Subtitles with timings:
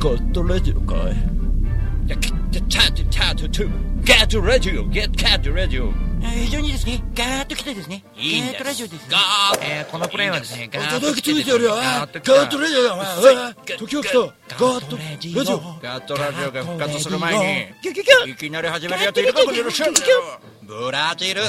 [0.00, 3.70] ゴッドラジオかいいや、チャート、チャート、トゥ
[4.08, 5.92] ガットラジオ、ゲットガットラジオ。
[6.22, 9.08] 非常にですね、ガーッと来てですね、いいガーッとラジオですね。
[9.10, 11.64] ガーッえーこのプレイはですね、ガーッと来てですね。
[11.64, 12.96] ガーッとラジオだ。
[12.98, 14.18] あ時を来た。
[14.18, 14.32] ガ
[14.80, 15.60] ットラジオ。
[15.82, 19.92] ガットラジオが復活する前に、いきなり始めるやついるかこのロシャ
[20.66, 21.42] ブラジル。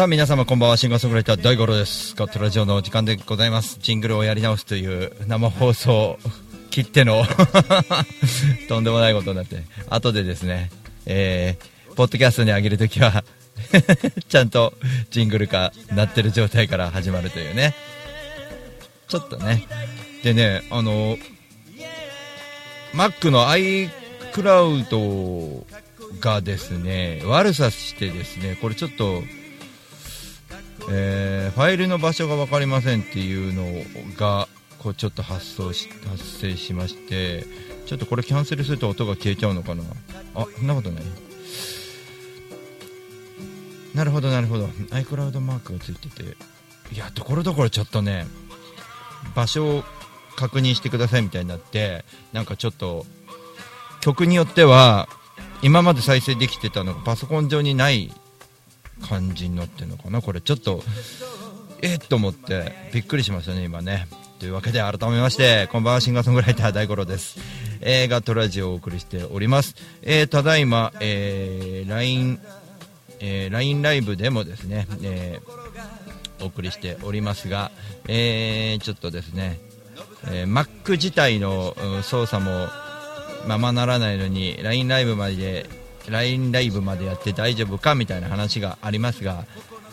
[0.00, 0.78] さあ皆様こんばんは。
[0.78, 2.14] シンガーソングライター大五郎です。
[2.16, 3.78] ガットラジオのお時間でございます。
[3.82, 6.18] ジングルをやり直すという生放送
[6.70, 7.22] 切っての
[8.66, 10.70] とんでもないことになって後でですね
[11.04, 13.24] えー、ポッドキャストに上げるときは
[14.26, 14.72] ちゃんと
[15.10, 17.74] ジングル化なってる状態から始まるというね。
[19.06, 19.66] ちょっとね。
[20.22, 21.18] でねあの
[22.94, 25.64] Mac の iCloud
[26.20, 29.22] がですね悪さしてですねこれちょっと
[30.90, 33.64] えーファイルの場所が分かりませんっていうの
[34.16, 37.44] がこうちょっと発送し発生しまして
[37.86, 39.82] ちょっとこれキャンセルすると音が消えちゃうのかな？
[40.34, 41.04] あそんなことない？
[43.94, 44.66] なるほどなるほど。
[44.66, 46.36] iCloud マークがついてて。
[46.92, 48.26] いやところどころちょっとね
[49.36, 49.84] 場所を
[50.34, 53.06] 確認してくださいみたいになってなんかちょっと
[54.00, 55.08] 曲によっては
[55.62, 58.12] 今まで再生できてたのがパソコン上にない
[59.00, 60.40] 感じになってるのかなこれ。
[60.40, 60.82] ちょっと
[61.82, 64.06] えっと思ってびっくりしましたね今ね。
[64.38, 67.38] というわけで改めましてこんばんはシンガーソングライター大五郎です。
[67.82, 72.38] 映画とラジオをお送りしております、えーただいま、えー LINE
[73.20, 75.60] えー LINE ライブでもですね、えー
[76.42, 77.70] お送りしておりますが、
[78.06, 79.60] えーちょっとですね、
[80.30, 82.68] えー Mac 自体の操作も
[83.46, 85.66] ままならないのに LINE ライブまで
[86.08, 89.44] LINE ライブまでやって大丈夫かみたいな話がありますが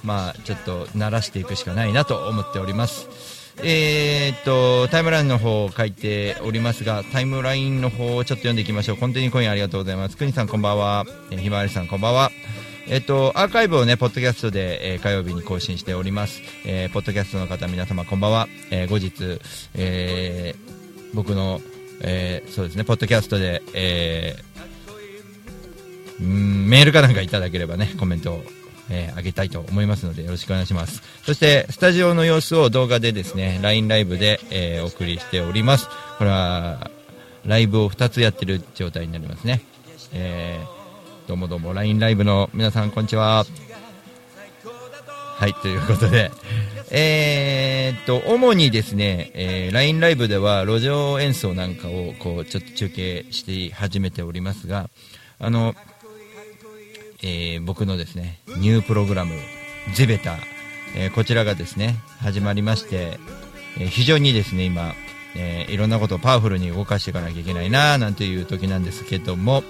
[0.04, 3.08] まあちょっと慣らしていくしかないなと思っております。
[3.64, 8.98] えーっとタイムラインの方を書いておりますがタイムラインの方をちょっと読んでいきましょう。
[8.98, 10.18] コンティニーコインありがとうございます。
[10.18, 12.32] 国さんこんばんは、えひまわりさんこんばんは。
[12.90, 16.42] えっと、アーカイブをね、ポッドキャストで、えー火曜日に更新しております。
[16.66, 18.48] えーポッドキャストの方、皆様こんばんは。
[18.72, 19.40] えー後日、
[19.74, 21.60] えー僕の、
[22.02, 24.57] えーそうですね、ポッドキャストで、えー
[26.20, 28.44] うんメールかなんかいただければね、コメントを、
[28.90, 31.02] えーあげたいと思いますので、よろしくお願いします。
[31.24, 35.88] そして、スタジオの様子を動画でですね、LINE ライブで、えーお送りしております。
[36.18, 36.90] これは、
[37.46, 39.62] ライブを2つやってる状態になりますね。
[40.14, 40.78] えー
[41.28, 43.46] どうもどうも、LINE ライブの皆さん、こんにちは。
[44.64, 46.32] はい、ということで、
[46.90, 54.90] えーっと、主にですね、えー LINE ライブでは路上演奏なんかを、こう、ちょっと中継して始めておりますが、
[55.40, 55.76] あの、
[57.22, 59.34] えー僕のですね、ニュープログラム、
[59.94, 60.38] ゼベタ、
[60.96, 63.18] えーこちらがですね、始まりまして、
[63.80, 64.94] えー非常にですね、今、
[65.36, 69.64] えいろんなことをパワフルに動かしていかなきゃいけないな、なんていう時なんですけども、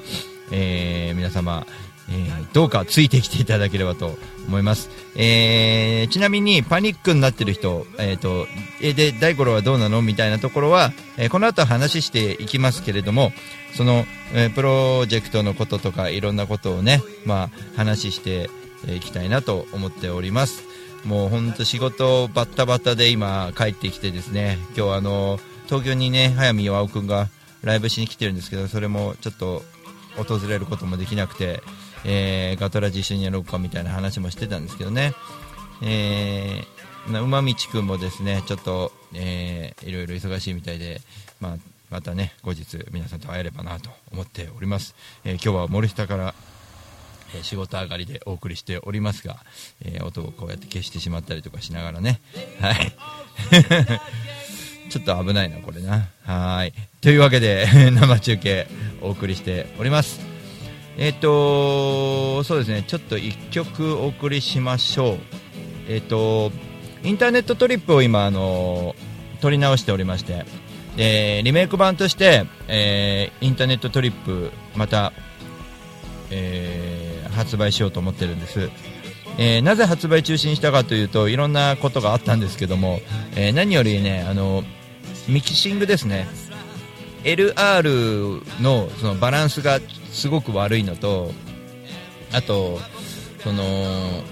[0.52, 1.66] え皆様、
[2.10, 4.90] えーどうかついてきていただければと思います。
[5.16, 8.48] えーちなみにパニックになってる人、えっ、と、
[8.82, 13.32] えーで、大五郎はどうなのみたいなところは、えこの後話していきますけれども、
[13.74, 18.50] その、えプロジェクトのこととかいろんなことをね、まあ、話して
[18.88, 20.64] いきたいなと思っております。
[21.04, 27.30] もう本当仕事バッタバタで今帰ってきてですね、今日あの、東京にね、早見岩尾くんが
[27.64, 29.64] ライブしに来てるんですけど、それもちょっと
[30.16, 31.62] 訪れることもできなくて、
[32.06, 35.14] えーガトラジ一緒にやろうかみたいな話もしてたんですけどね、
[35.82, 36.78] えー
[37.08, 41.02] 馬道くんもですねちょっと、えーいろいろ忙しいみたいで、
[41.40, 41.58] まあ、
[41.90, 46.34] またね後日皆さんと会えればなと思っております、えー今日は森下から、
[47.36, 49.38] え仕事上がりでお送りしておりますが、
[49.86, 52.20] えー音をこうやって消してしまったりとかしながらね
[52.60, 52.94] はい
[54.90, 56.08] ちょっと危ないな、これな。
[56.24, 56.74] はい。
[57.02, 58.68] というわけで、生中継
[59.02, 60.37] お送りしております。
[60.98, 65.18] えっ、と、そうですね、ちょっと一曲お送りしましょう。
[65.88, 66.52] えっ、と、
[67.04, 68.96] インターネットトリップを今、あの
[69.40, 70.46] 撮り直しておりまして
[70.96, 75.14] でリメイク版として、えーインターネットトリップまた、
[76.32, 78.72] えー発売しようと思ってるんです、
[79.38, 83.00] えーなぜ発売中止にしたかというといろんなことがあったんですけども、
[83.36, 84.64] え何よりねあの
[85.28, 86.28] ミキシングですね。
[87.24, 89.80] LR のそのバランスが
[90.18, 91.32] すごく悪いのと
[92.34, 92.80] あと
[93.44, 93.64] その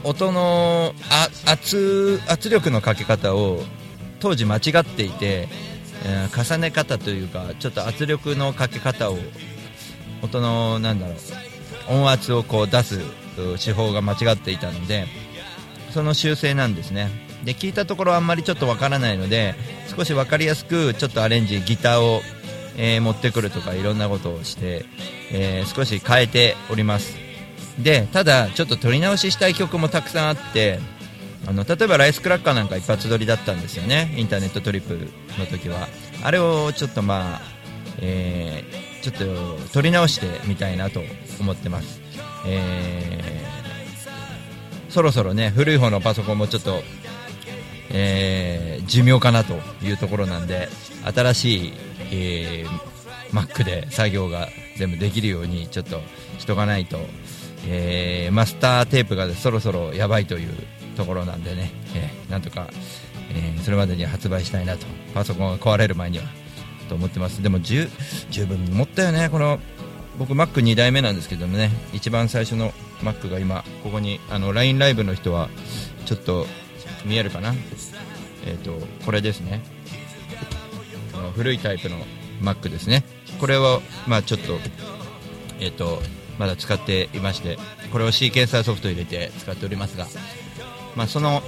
[0.03, 3.61] 音のあ圧圧力のかけ方を
[4.19, 5.47] 当時間違っていて、
[6.03, 9.17] えー重ね方というかちょっと圧力のかけ方を
[10.21, 11.15] 音のなんだろう
[11.93, 12.99] 音圧をこう出す
[13.63, 15.05] 手法が間違っていたので
[15.91, 17.09] その修正なんですね。
[17.45, 19.53] で聞いたところあんまりちょっとわからないので
[19.95, 22.21] 少し分かりやすくちょっとアレンジギターを、
[22.77, 24.85] えー持ってくるとかいろんなことをして、
[25.31, 27.15] えー少し変えております。
[27.79, 30.79] でただちょっと撮り直ししたい曲もたくさんあって
[31.45, 34.13] あの例えばライスクラッカーなんか一発撮りだったんですよね。
[34.17, 35.87] インターネットトリップの時は。
[36.23, 37.41] あれをちょっとまあ、
[37.99, 39.15] えーちょっ
[39.67, 40.99] と撮り直してみたいなと
[41.39, 42.01] 思ってます、
[42.47, 46.81] えーそろそろね古い方のパソコンもちょっと、
[47.91, 50.69] えー寿命かなというところなんで
[51.13, 51.73] 新しい、
[52.15, 52.95] えー
[53.31, 54.47] Mac で作業が
[54.77, 55.99] 全部できるようにちょっと
[56.37, 56.99] しとかないと、
[57.67, 60.53] えーマスターテープがそろそろやばいという
[60.95, 62.67] ところなんでね、えーなんとか、
[63.31, 64.85] えーそれまでに発売したいなと。
[65.13, 66.25] パソコンが壊れる前には
[66.87, 67.41] と思ってます。
[67.41, 67.89] でも十
[68.47, 69.29] 分持ったよね。
[69.29, 69.59] この
[70.19, 71.71] 僕 Mac2 代目なんですけどもね。
[71.93, 72.71] 一番最初の
[73.01, 75.49] Mac が今ここにあの LINE ライブの人は
[76.05, 76.45] ちょっと
[77.05, 77.53] 見えるかな。
[78.45, 79.63] えっ、とこれですね。
[81.25, 81.97] の古いタイプの
[82.41, 83.03] Mac ですね。
[83.39, 84.57] これをまあちょっと
[85.59, 86.01] えっ、と
[86.37, 87.57] まだ使っていまして
[87.91, 90.05] これをシーケンサーソフト入れて使っておりますが
[90.95, 91.41] まあその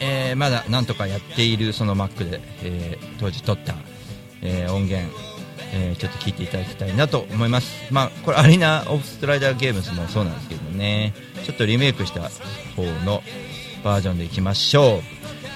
[0.00, 3.74] えーまだなんとかやっているその Mac で、えー当時撮った、
[4.42, 5.08] えー音源、
[5.72, 7.92] えーちょっと聞いていただきたいなと思います。
[7.92, 11.14] まあこれアリーナオブストライダーゲームズもそうなんですけどね。
[11.44, 12.20] ちょっとリメイクした
[12.74, 13.22] 方の
[13.84, 15.00] バージョンでいきましょう。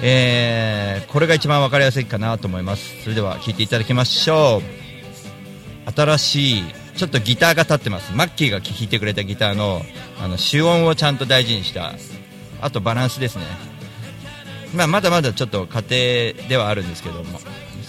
[0.02, 3.02] えーこれが一番分かりやすいかなと思います。
[3.02, 4.62] それでは聴いていただきましょ
[5.86, 5.92] う。
[5.92, 6.64] 新しい
[6.96, 8.14] ちょっとギターが立ってます。
[8.14, 9.82] マッキーが弾いてくれたギターの
[10.22, 11.94] あの主音をちゃんと大事にした。
[12.60, 13.44] あとバランスですね。
[14.72, 17.40] まあ、まだまだちょっと家庭ではあるんですけども。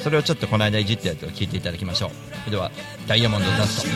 [0.02, 2.10] それをちょっとこの間いじったやつを聞いていただきましょう。
[2.40, 2.72] それでは
[3.06, 3.90] ダイヤモンドダスト。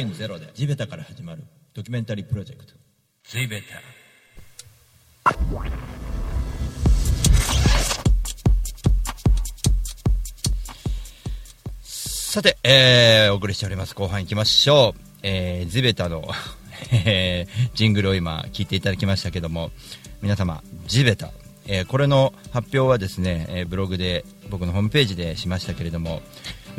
[0.00, 1.42] 試験ゼロで地べたから始まる
[1.74, 2.72] ドキュメンタリープロジェクト。
[3.22, 3.66] 地べた
[11.82, 13.94] さて、えー、お送りしております。
[13.94, 16.26] 後半いきましょう、えー、地べたの、
[17.04, 19.70] えージングルを今聞いていただきましたけども
[20.22, 21.30] 皆様地べた、
[21.66, 26.22] えーこれの発表はですね、えーブログで僕のホームページでしましたけれども、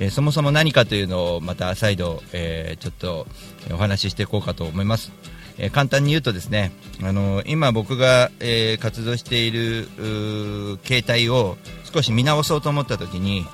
[0.01, 3.27] えーそもそも何かというのをまた再度、えーちょっと
[3.71, 5.11] お話ししていこうかと思います、
[5.59, 6.71] え簡単に言うとですね、
[7.03, 11.55] あの今僕が、え活動しているうー形態を
[11.93, 13.45] 少し見直そうと思った時に、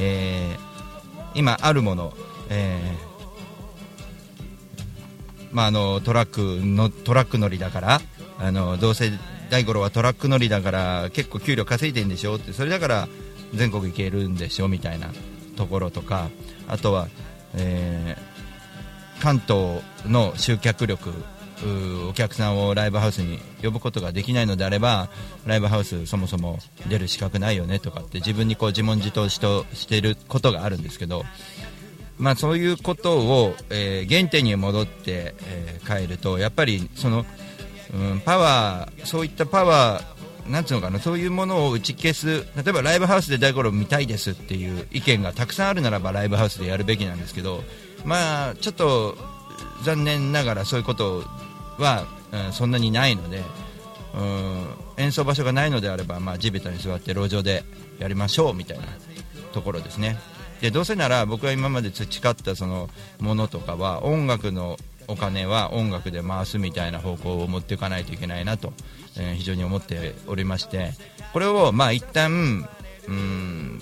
[0.00, 0.56] え
[1.36, 2.12] 今あるもの、
[2.50, 2.80] え
[5.52, 8.00] まあ、あのトラックのトラック乗りだから
[8.40, 9.12] あのどうせ
[9.50, 13.08] 大五郎はトラック乗りだから結構給料稼いでんでしょってそれだから
[13.54, 15.12] 全国行けるんでしょみたいな。
[15.56, 16.28] ところとか
[16.68, 17.08] あとは、
[17.54, 18.34] えー
[19.20, 21.14] 関東の集客力
[22.10, 25.08] お客さんをライブハウスに呼ぶことができないのであれば
[25.46, 26.58] ライブハウスそもそも
[26.88, 31.24] 出る資格ないよねとかって自分にこう自問自答しとしていることがあるんですけど、
[32.18, 37.24] まあ、そういうことを、えー原点に戻って、えー帰るとやっぱりその、
[37.94, 40.13] うん、パワーそういったパワー
[40.48, 47.62] なんつうのかなそういうものを打ち消す例えばライブハウスで大五郎見たいですっていう意見がたくさんあるならばライブハウスでやるべきなんですけど
[48.04, 49.16] まあちょっと
[49.84, 51.24] 残念ながらそういうこと
[51.78, 53.42] は、うんそんなにないので、
[54.16, 57.62] うん、演奏場所がないのであれば、まあ、地べたに座って路上で
[58.00, 58.86] やりましょうみたいな
[59.52, 60.18] ところですね。
[60.60, 68.72] でどうせなら僕が今まで培ったそのものとかは音楽のお金は音楽で回すみたいな方向を持っていかないといけないなと、
[69.16, 70.92] えー非常に思っておりまして
[71.32, 72.68] これをまあ一旦
[73.08, 73.80] うん、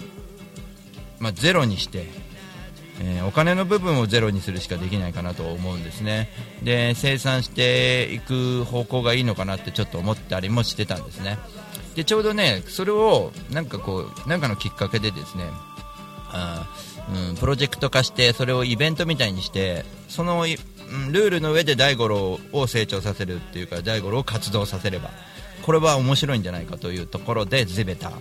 [1.21, 2.07] まあ、ゼロにして
[3.01, 6.29] えーお金の部分をゼロにするしかできないかなと思うんですね。
[6.63, 11.39] で生産していく方向がいいのかなってちょっと思ったりもしてたんですね。
[11.95, 15.45] でちょうどねそれをなんかこうなんかのきっかけでですね
[16.33, 16.67] あ、
[17.31, 20.47] うん、プロジェクト化してそれをイベントみたいにしてその、
[20.93, 25.11] うんルールの上で大五郎を成長させるっていうか大五郎を活動させれば
[25.63, 28.13] これは面白いんじゃないかというところでゼベタ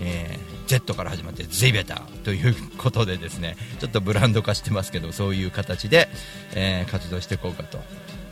[0.00, 6.08] えー Z から始まってゼベタということでですねちょっとブランド化してますけどそういう形で、
[6.54, 7.78] えー活動していこうかと、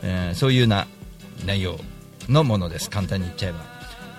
[0.02, 0.86] えーそういうな
[1.46, 1.78] 内容
[2.28, 2.90] のものです。
[2.90, 3.58] 簡単に言っちゃえば、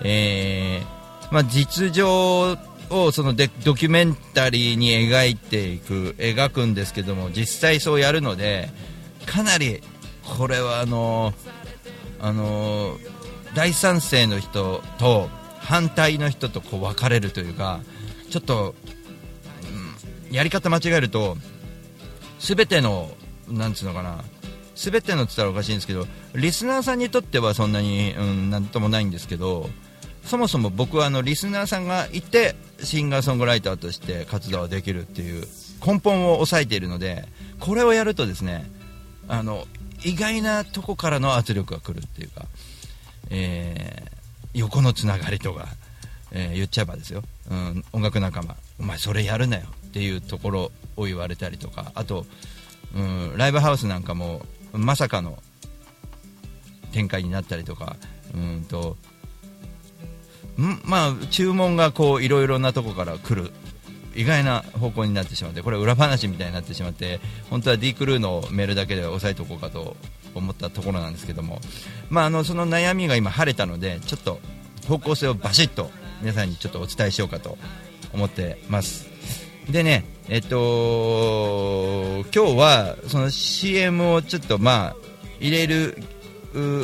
[0.02, 2.56] えーまあ、実情
[2.90, 8.70] をそのデドキュメンタリーに描いていく描くんですけども実際そうやるので
[9.30, 9.80] かなり
[10.36, 11.32] これはあの
[12.20, 12.96] あの
[13.54, 15.28] 大賛成の人と
[15.60, 17.80] 反対の人とこう分かれるというか
[18.30, 18.74] ちょっと、
[19.62, 19.98] うん
[20.30, 21.38] やり方間違えると
[22.38, 23.08] 全ての
[23.48, 24.22] なんつうのかな
[24.74, 29.68] 全てのって言ったらおかしいんですけどリスナーさんにとってはそんなに、うん、なんともないんですけど
[30.24, 35.44] そもそも僕はあのリスナーさんがいてシンガーソングライターとして活動できるっていう
[35.84, 37.26] 根本を抑えているので
[37.58, 38.70] これをやるとですね
[39.28, 39.66] あの
[40.04, 42.46] 意外なとこからの圧力が来るっていうか、
[43.30, 44.18] えー
[44.54, 45.68] 横のつながりとか、
[46.32, 52.26] えー言っちゃえばですよ、うん、音楽仲間お前それやるなよっていうところを言われたりとかあと、
[52.94, 54.42] うん、ライブハウスなんかも
[54.72, 55.38] まさかの
[56.92, 57.96] 展開になったりとか
[58.34, 58.96] うんと
[60.58, 63.52] んまあ注文がこういろいろなとこから来る
[64.14, 69.96] 意外な方向になってしまってこれ裏話みたいになってしまって本当は D クルーのメールだけで押さえておこうかと
[70.34, 71.60] 思ったところなんですけども、
[72.10, 74.40] まあ、あのその悩みが今晴れたのでちょっと
[74.88, 77.58] 方向性をバシッと皆さんにちょっとお伝えしようかと
[78.12, 79.06] 思ってます。
[79.70, 84.96] でねえっと今日はその CM をちょっとまあ
[85.40, 86.02] 入れる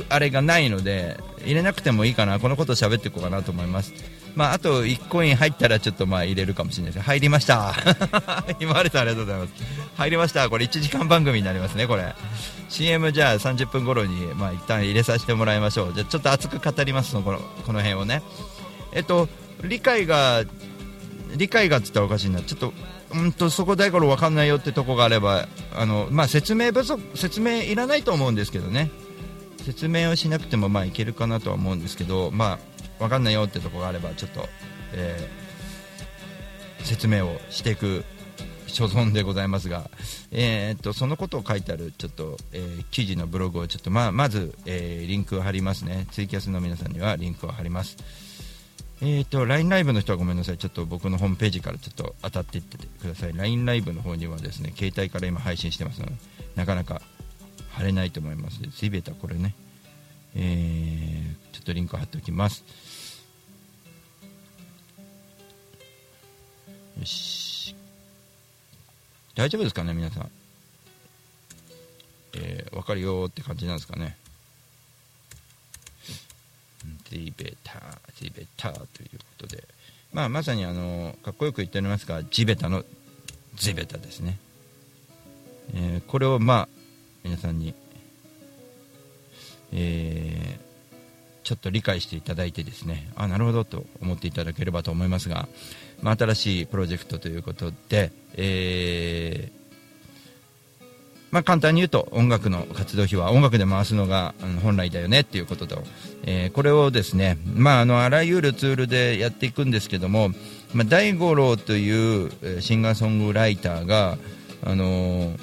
[0.09, 2.39] あれがないので入れなくてもいいかな。
[2.39, 3.93] このこと喋っていこうかなと思います。
[4.35, 7.05] まあ、あと1コイン入ったらちょっとまあ入れるかもしれないです。
[7.05, 7.73] 入りました。
[8.59, 9.53] ひまわりさんありがとうございます。
[9.97, 10.51] 入りました。
[10.51, 12.15] これ1時間番組になりますねこれ。
[12.69, 15.95] CM じゃあ30分頃にまあ一旦入れさせてもらいましょう。
[15.95, 18.23] じゃちょっと熱く語りますこのこの辺をね。
[18.93, 19.29] えっと
[19.63, 20.43] 理解が
[21.37, 22.41] 理解がって言ったらおかしいな。
[22.41, 22.73] ちょっと
[23.15, 28.91] うんとそこ大頃分かんないよってとこがあればあの、まあ、説明不足説明いらないと思うんですけどね。
[29.65, 34.49] 説明をしなくてもまあいけるかなとは思うんですけど、まあ、分かんないよってとこがあればちょっと、
[34.93, 35.45] えー
[36.85, 38.05] 説明をしていく
[38.67, 39.89] 所存でございますが、
[40.31, 46.07] えーっとそのことを書いてあるちょっと、えー記事のブログをちょっとままず、えリンクを貼りますね。
[46.11, 47.97] ツイキャスの皆さんにはリンクを貼ります。
[49.01, 56.13] えー、と LINE ライブの人はごめんなさい、ちょっと僕のホームページからちょっと当たっていっててください、LINE ライブの方にはですね携帯から今配信してますので、
[56.55, 57.01] なかなか
[57.71, 58.61] 貼れないと思います。
[58.61, 59.55] ので、ツイベータこれね、
[60.35, 62.65] えーちょっとリンク貼っておきます。
[66.99, 67.75] よし、
[69.35, 70.31] 大丈夫ですかね、皆さん。
[72.37, 74.17] えー、分かるよって感じなんですかね。
[77.11, 77.81] ゼイベタ
[78.17, 79.65] ゼイベタということで、
[80.13, 82.85] まあ、まさにあのかっこよく言っておりますが地べたの
[83.55, 84.39] ゼベタですね、
[85.75, 86.69] えーこれをまあ
[87.23, 87.75] 皆さんに、
[89.73, 90.65] えー
[91.45, 95.47] ちょっと理解していただいてですねあなるほどと思っていただければと思いますが、
[96.05, 99.65] まあ、新しいプロジェクトということで、えー
[101.31, 105.83] まあ、簡単に言うと音楽の活動費は音楽で回すのが本来だよねっていうことと、
[106.25, 110.29] えーこれをですね、まあ、あのあらゆるツールでやっていくんですけども、
[110.75, 114.19] まあ、大五郎というシンガーソングライターが、
[114.63, 115.39] あのー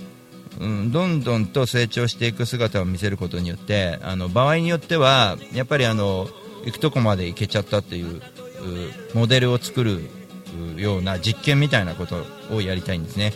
[0.60, 6.28] うん、どんどんと成長していく姿を見せることによってあの場合によってはやっぱりあの
[6.66, 8.22] 行くとこまで行けちゃったっていう
[9.16, 10.21] モデルを作る
[10.76, 13.34] うような実験みたいなことをやりたいんですね。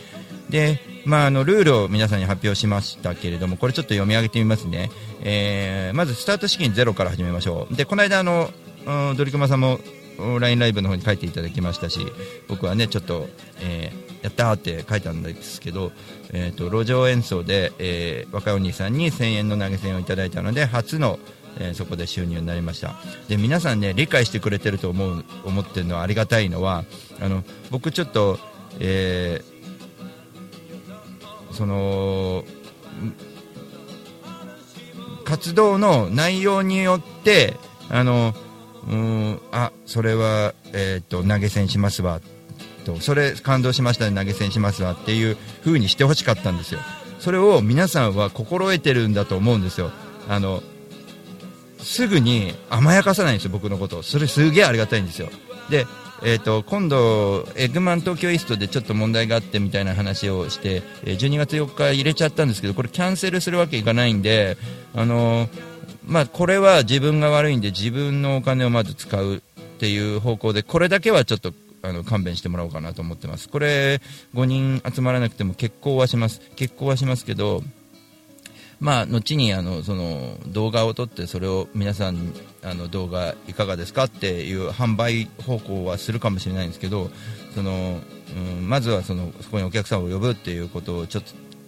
[0.50, 4.90] で、まあ、あのルールを皆さんに発表しましたけれどもこれちょっと読み上げてみますね、
[5.22, 8.50] えーまずスタート資金ゼロから始めましょうでこの間あの
[8.86, 9.78] うんドリクマさんも
[10.40, 12.00] LINE ライブの方に書いていただきましたし
[12.48, 13.28] 僕はねちょっと、
[13.60, 15.92] えーやったーって書いたんですけど、
[16.32, 21.20] えー、と路上演奏で、えー若いお兄さんに1000円の投げ銭をいただいたので初の
[21.58, 22.94] えーそこで収入になりました。
[23.28, 26.84] で皆さんね理解してくれてると思う思ってるのはありがたいのは
[27.20, 28.38] あの僕ちょっと、
[28.80, 29.56] えー
[31.52, 32.44] その
[35.24, 37.54] 活動の内容によって
[37.88, 38.34] あの
[38.86, 42.20] うんあそれは、えー、と投げ銭しますわ
[42.84, 46.80] とそれ感動しましたね投げ銭しますわっていう風にしてほしかったんですよ。
[47.18, 49.90] それを皆さんは心得てるんだと思うんですよ。
[50.28, 50.62] あの
[51.86, 55.28] すぐに甘やかさないんですよ僕のことそれすげえありがたいんですよ。
[55.70, 55.86] で
[56.22, 64.56] えー、と今度、エッグマン東京イーストでちょっと問題があってみたいな話をして、え12月4日入れちゃったんですけどこれキャンセルするわけいかないんで、
[64.94, 69.40] あのーまあ、これは自分が悪いんで自分のお金をまず使うっ
[69.78, 73.48] ていう方向でこれだけはちょっとあの勘弁してもらおうかなと思ってます。
[73.48, 74.00] これ
[74.34, 76.40] 5人集まらなくても結婚はします。
[76.56, 77.62] 結婚はしますけど
[78.78, 87.10] まあ、後にあのその動画を撮ってそれを皆さんあの動画いかがですかっていう販売方向はするかもしれないんですけど
[87.54, 88.00] その、
[88.36, 91.24] うん、まずはそのそこにお客さんを呼ぶっていうことをちょっ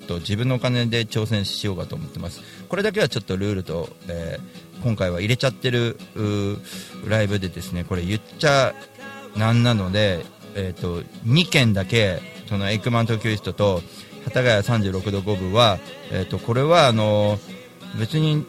[0.07, 2.40] と自分のお金で挑戦しようかと思ってます。
[2.68, 5.99] これだけはちょっとルールと、えー今回は入れちゃってる
[7.07, 8.75] ライブでですねこれ言っちゃ
[9.37, 13.83] なんなので、えー、と2件だけそのエイクマン東京イーストと
[14.29, 15.79] 幡ヶ谷36度5分は、
[16.11, 17.38] えー、とこれはあの
[17.99, 18.45] 別に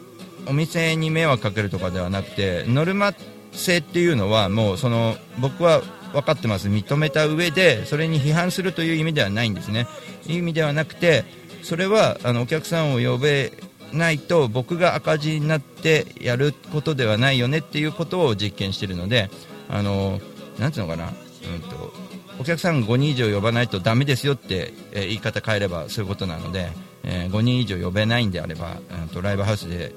[0.48, 3.13] お店に迷惑かけるとかではなくてノルマ
[3.52, 5.82] 制っていうのはもうその僕は
[6.13, 6.70] 分かってます。
[6.70, 9.88] 認めた上でそれに批判するという意味ではないんですね。
[10.28, 11.24] 意味ではなくて
[11.62, 13.54] それはあのお客さんを呼べ
[13.94, 19.30] ないと僕が赤字になってやることではないよねっていうことを実験しているので
[19.68, 20.20] あの
[20.60, 21.94] なんていうのかな、うんと、
[22.39, 26.69] お客さん5人以上呼ばないとダメですよって、えー、言い方変えればそういうことなので、
[27.04, 29.93] えー、5人以上呼べないんであれば、うんと、ライブハウスで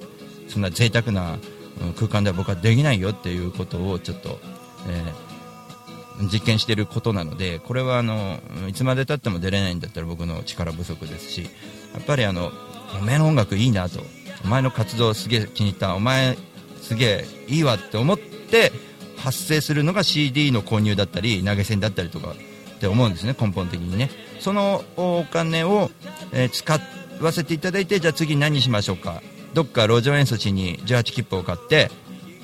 [0.48, 1.38] そんな贅沢な、
[1.80, 4.40] うん、空間では僕はできないよっていうことをちょっと、
[4.88, 11.42] えー、実験していることなのでこれはあのいつまでたっても出れないんだったら僕の力不足ですし
[11.94, 12.50] やっぱりあの
[13.00, 14.00] お前の音楽いいなと
[14.44, 16.36] お前の活動すげえ気に入ったお前
[16.80, 18.72] すげえいいわって思って
[19.22, 22.34] 発生するのが CD の購入だったり投げ銭だったりとかっ
[22.80, 24.10] て思うんですね根本的にね。
[24.40, 25.90] そのお金を、
[26.32, 26.80] えー、使
[27.20, 29.22] わせていただいてじゃあ次何しましょうか。
[29.54, 31.90] どっか路上演奏しに18切符を買って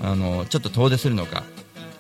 [0.00, 1.42] あのちょっと遠出するのか。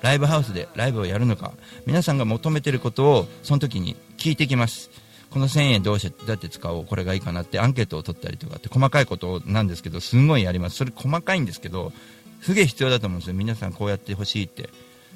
[0.00, 1.52] ライブハウスでライブをやるのか。
[1.84, 4.90] 皆さんが求めてることをその時に聞いてきます。
[5.30, 10.76] この1000円どうしてどうやって使おうこれがいいかなってアンケートを取ったりとかって細かいことなんですけどすごいやります。
[10.76, 11.92] それ細かいんですけど
[12.40, 13.34] すげえ必要だと思うんですよ。
[13.34, 14.70] 皆さんこうやってほしいって。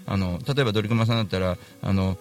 [0.06, 2.16] あの例えばドリクマさんだったらあの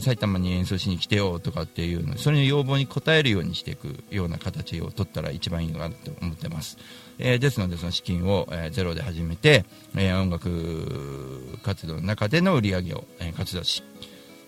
[0.00, 6.78] 埼玉に演奏しに来てよとかっていうのそれの要望に応えるようにしていくような形を取ったら一番いいのかなと思ってます、
[7.18, 9.64] えー、ですのでその資金を、えー、ゼロで始めて、
[9.96, 13.82] えー、音楽活動の中での売り上げを、えー、活動し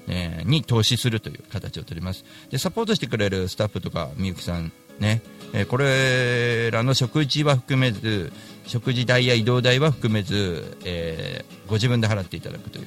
[0.07, 2.27] えー、に投資するという形をとります。
[2.51, 8.33] でサポートしてくれるスタッフとかみゆきさんね、え、これらの食事は含めず
[8.67, 12.87] 食事代や移動代は含めず、えー、ご自分で払っていただくという、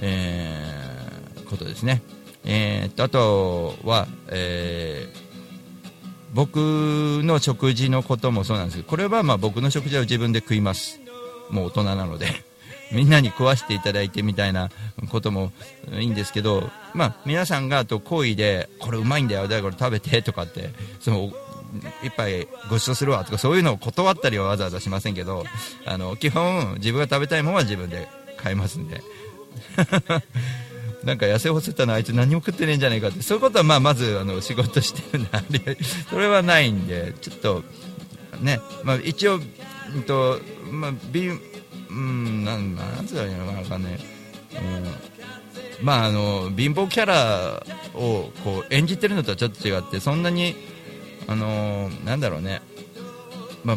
[0.00, 2.02] えー、ことですね、
[2.44, 5.06] えー、とあとは、え
[6.32, 6.56] 僕
[7.24, 11.00] の食事のこともそうなんですけどこれはまあ僕の食事は自分で食います。
[11.50, 12.49] もう大人なので。
[12.92, 14.70] みんなに食わせていただいてみたいな
[15.10, 15.52] ことも
[15.92, 21.32] いいんですけど、まあ、皆さんがと好意でこれうまいんだよ、だから食べてとかってその
[22.02, 25.44] 一杯ご馳走するわとかそういうのを断ったりはわざわざしませんけど
[25.86, 29.02] あの基本、自分が食べたいものは自分で買いますんで。
[31.04, 35.78] なんか痩せ細ったのあいつ何も食ってねえんじゃないかってそういうことはまあまずあの仕事してるんで
[36.10, 37.64] それはないんでちょっと
[38.42, 40.38] ね、まあ、一応、うんと
[40.70, 40.92] まあ、
[41.90, 43.98] うんなんなんつうのかなかね、
[45.80, 47.62] うん、まああの貧乏キャラ
[47.94, 50.54] をこう演じてるのとはちょっと違ってそんなに
[51.26, 52.62] あのなんだろうね。
[53.64, 53.76] まあ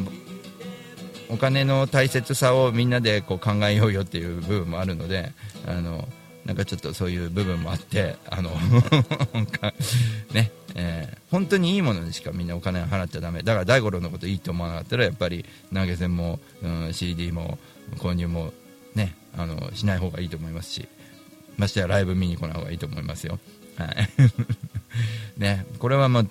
[1.29, 5.31] お金の大切さをみんなでこう考えようよっていう部分もあるので
[5.65, 6.07] あの
[6.45, 8.51] なんかちょっとそういう部分もあってあの
[10.31, 17.59] ねえー、本当にいいものにしかみんなお金払っちゃだめだから大五郎のこといいと思わなかったらやっぱり投げ銭も、うん、CD も
[17.97, 18.53] 購入も
[18.95, 20.87] ねあのしない方がいいと思いますし
[21.57, 23.39] ましてやライブ見に来ない方がいいと思いますよ、
[23.77, 24.09] はい。
[25.37, 26.25] ね、これはまあ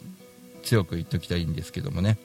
[0.62, 2.18] 強く言っておきたいんですけどもね。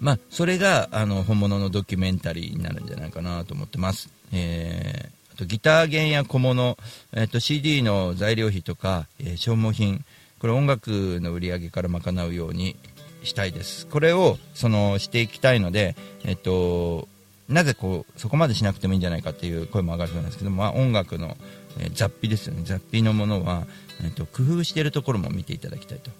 [0.00, 6.78] まあ、それがあの本物のドキュメンタリーになるんじゃないかなと思ってます、えー、あとギター弦や小物、
[7.12, 10.04] えーと、CD の材料費とか、えー、消耗品
[10.38, 12.76] これ音楽の売り上げから賄うように
[13.24, 13.86] したいです。
[13.88, 17.08] これをそのしていきたいので、えっ、ー、と
[17.48, 21.36] なぜこうそこまでしなくてもいいんじゃないかっていう声も上がるそうなんですけど、まあ、音楽の、
[21.78, 22.62] えー、雑費ですよね。
[22.64, 23.66] 雑費のものは、
[24.02, 26.10] えーと、工夫しているところも見ていただきたいと、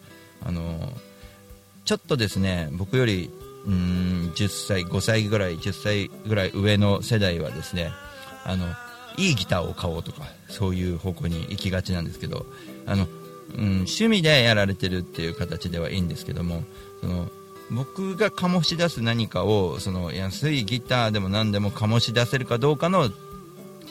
[0.45, 0.93] あのー、
[1.85, 3.31] ちょっとですね僕より
[3.67, 7.91] うん10歳5歳ぐらい10歳ぐらい上の世代はですね
[8.45, 8.67] あの
[9.19, 12.47] いいギターを買おうとかそういう方向に行きがちなんですけど
[12.87, 13.07] あの、
[13.57, 16.63] うん、趣味でやられてるっていう形ではいいんですけども
[17.01, 17.29] その
[17.71, 23.11] 僕が醸し出す何かをその安いギターでも何でも醸し出せるかどうかの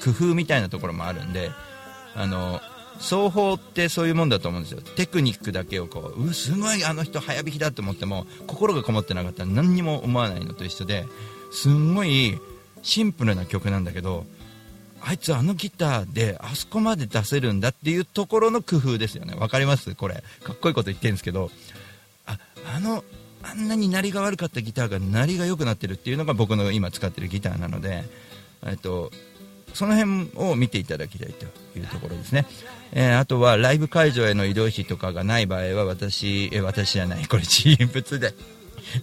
[0.03, 1.51] 工夫みたいなところもあるんで
[2.15, 2.59] あの
[2.99, 4.81] 双方ってそういうもんだと思うんですよ。
[4.81, 11.05] テクニックだけをこううすごいあの人早弾きだと思っても心がこもってなかったら何にも思わないのと一緒で
[11.51, 12.39] すんごい
[12.81, 14.25] シンプルな曲なんだけど
[15.01, 19.35] あいつあのギターであそこまで出せるんだっていうところの工夫ですよね。
[19.35, 19.93] 分かります？
[19.93, 20.23] これ。
[20.43, 21.51] かっこいいこと言ってるんですけど。
[22.25, 22.39] あ
[22.75, 23.03] あの
[23.49, 28.03] あんなに鳴りが悪かったギターが鳴りが良くなってるっていうのが僕の今使ってるギターなので、
[28.65, 29.11] えっと、
[29.73, 31.45] その辺を見ていただきたいと
[31.77, 32.45] いうところですね、
[32.93, 38.33] えー、あとはライブ会場への移動費とかがない場合は私え私じゃないこれ私物で。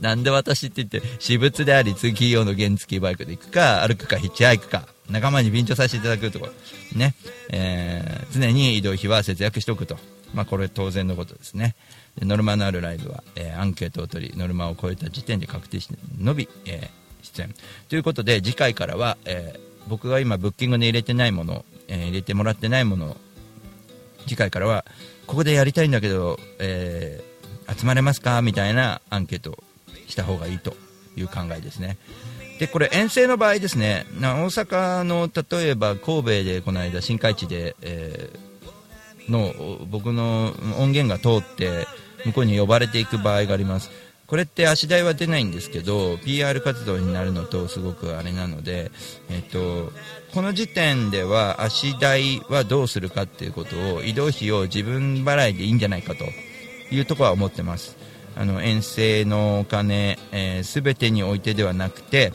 [0.00, 6.52] なんで私って言って私物であり通勤用の原付バイクで行くか歩くかヒッチハイクか仲間に便乗させていただくところ。
[6.96, 7.14] ね、
[7.50, 9.98] えー、常に移動費は節約しておくと、
[10.33, 11.74] まあ、これ当然のことですね。
[12.20, 17.55] ノルマのあるライブは、えーアンケートを取りノルマを超えた時点で確定してのみ、えー出演。
[17.88, 23.16] ということで次回からは、えー僕が今ブッキングで入れてないもの、えー入れてもらってないもの
[24.27, 24.85] 次回からは
[25.27, 28.42] ここでやりたいんだけど、えー集まれますか？
[28.42, 29.64] みたいなアンケートを
[30.07, 30.77] した方がいいと
[31.16, 31.96] いう考えですね。
[32.59, 38.38] でこれ遠征の場合ですね大阪の例えば神戸でこの間新海地で、えー
[39.27, 39.55] の
[39.87, 41.87] 僕の音源が通って
[42.24, 43.90] 向こうに呼ばれていく場合があります。
[44.26, 48.90] これって足代は出ないんですけど PR 活動になるのとすごくあれなので、
[49.28, 49.92] えっと、
[50.32, 56.24] この時点では足代はどうするかっていうことを移動費を自分払いでいいんじゃないかと。
[56.90, 57.96] いうところは思ってます。
[58.37, 62.32] あの遠征のお金、えー、全てにおいてではなくて、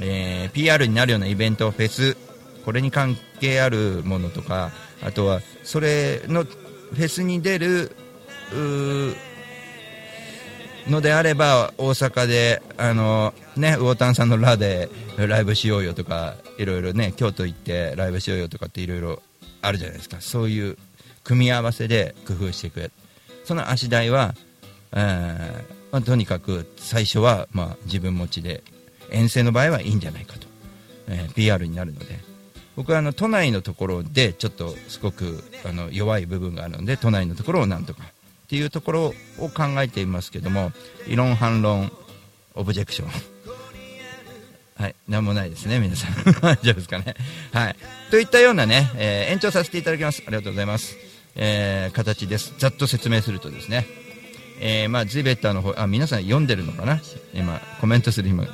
[0.00, 2.16] えー PR になるようなイベントフェス
[2.64, 4.70] これに関係あるものとか
[5.02, 7.94] あとはそれのフェスに出る
[8.52, 9.14] うー
[10.88, 19.22] のであれば大阪であのね魚丹さんのラでライブしようよとかいろいろね京都行ってライブしようよとかっていろいろ
[19.60, 20.20] あるじゃないですか。
[20.20, 20.76] そういう
[21.24, 22.90] 組み合わせで工夫していく
[23.44, 24.34] その足代は、
[24.92, 28.62] えーまあとにかく最初は、まあ、自分持ちで
[29.10, 30.46] 遠征の場合はいいんじゃないかと、
[31.08, 32.32] えー PR になるので。
[32.74, 38.02] 僕はあの都内のところでちょっとすごくあの弱い部分があるので都内のところをなんとか
[38.52, 40.72] っていうところを考えていますけども
[41.08, 41.90] 異論反論
[42.54, 43.08] オブジェクション
[44.74, 46.12] はい何もないですね皆さん。
[46.42, 47.14] 大丈夫ですかね。
[47.52, 47.76] はい。
[48.10, 50.22] といったようなね、えー延長させていただきます。
[50.26, 50.98] ありがとうございます、
[51.34, 52.52] えー形です。
[52.58, 53.86] ざっと説明するとですね。
[54.60, 57.00] えーまあ、ズイベッターの方あ皆さん読んでるのかな？
[57.32, 58.46] 今コメントする今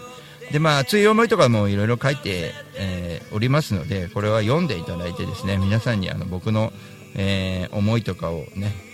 [0.52, 6.72] でまあ熱い思いとかもいろいろ書いて、えーおりますのでこれは読んでいただいてですね皆さんにあの僕の、
[7.16, 8.87] えー思いとかをね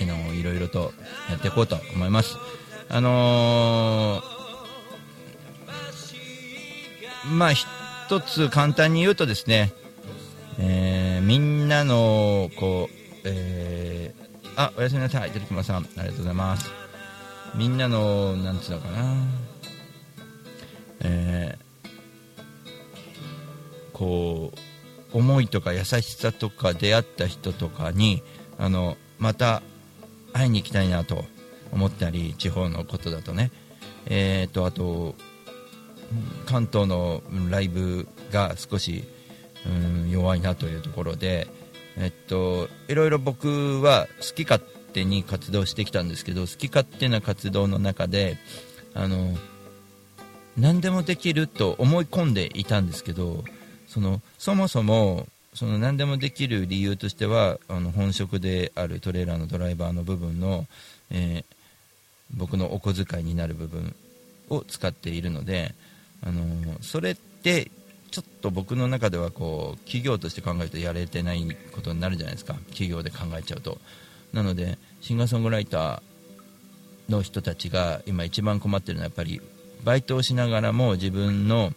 [0.00, 0.92] あのいろいろと
[1.30, 2.36] やっていこうと思います。
[2.88, 4.36] あのー
[7.36, 7.66] まあ一
[8.20, 9.72] つ簡単に言うとですね、
[10.58, 14.26] えーみんなのこう、えー
[14.58, 15.30] あおやすみなさい。
[15.32, 16.70] てるきまさんありがとうございます。
[17.54, 19.14] みんなのなんつうのかな。
[21.00, 21.66] えー
[23.92, 24.52] こ
[25.12, 28.22] う思いとか優しさとか出会った人とかに
[28.58, 29.62] あのまた
[30.36, 31.24] 会いに行きたいなと
[31.72, 33.50] 思ったり地方のことだとね。
[34.06, 35.14] えー、とあと
[36.44, 39.04] 関東のライブが少し、
[39.66, 41.48] うん、弱いなというところで、
[41.96, 48.38] えっと、いろいろ僕は好き勝手に活動してきたんですけど好き勝手な活動の中で
[48.94, 49.34] あの
[50.56, 53.42] 何でもできると思い込んでいたんですけど
[53.88, 60.66] そのそもそもその何でもできる理由としてはあの本職であるトレーラーのドライバーの部分の、
[61.10, 61.56] えー
[62.34, 63.94] 僕のお小遣いになる部分
[64.50, 65.74] を使っているので、
[66.22, 66.42] あの
[66.80, 67.70] それって
[68.10, 72.54] ちょっと僕の中ではこう企業として考えるとやれてないことになるじゃないですか。
[72.70, 73.78] 企業で考えちゃうと。
[74.32, 79.40] なのでシンガーソングライターの人たちが今一番困ってるのはやっぱり
[79.84, 81.72] バイトをしながらも自分の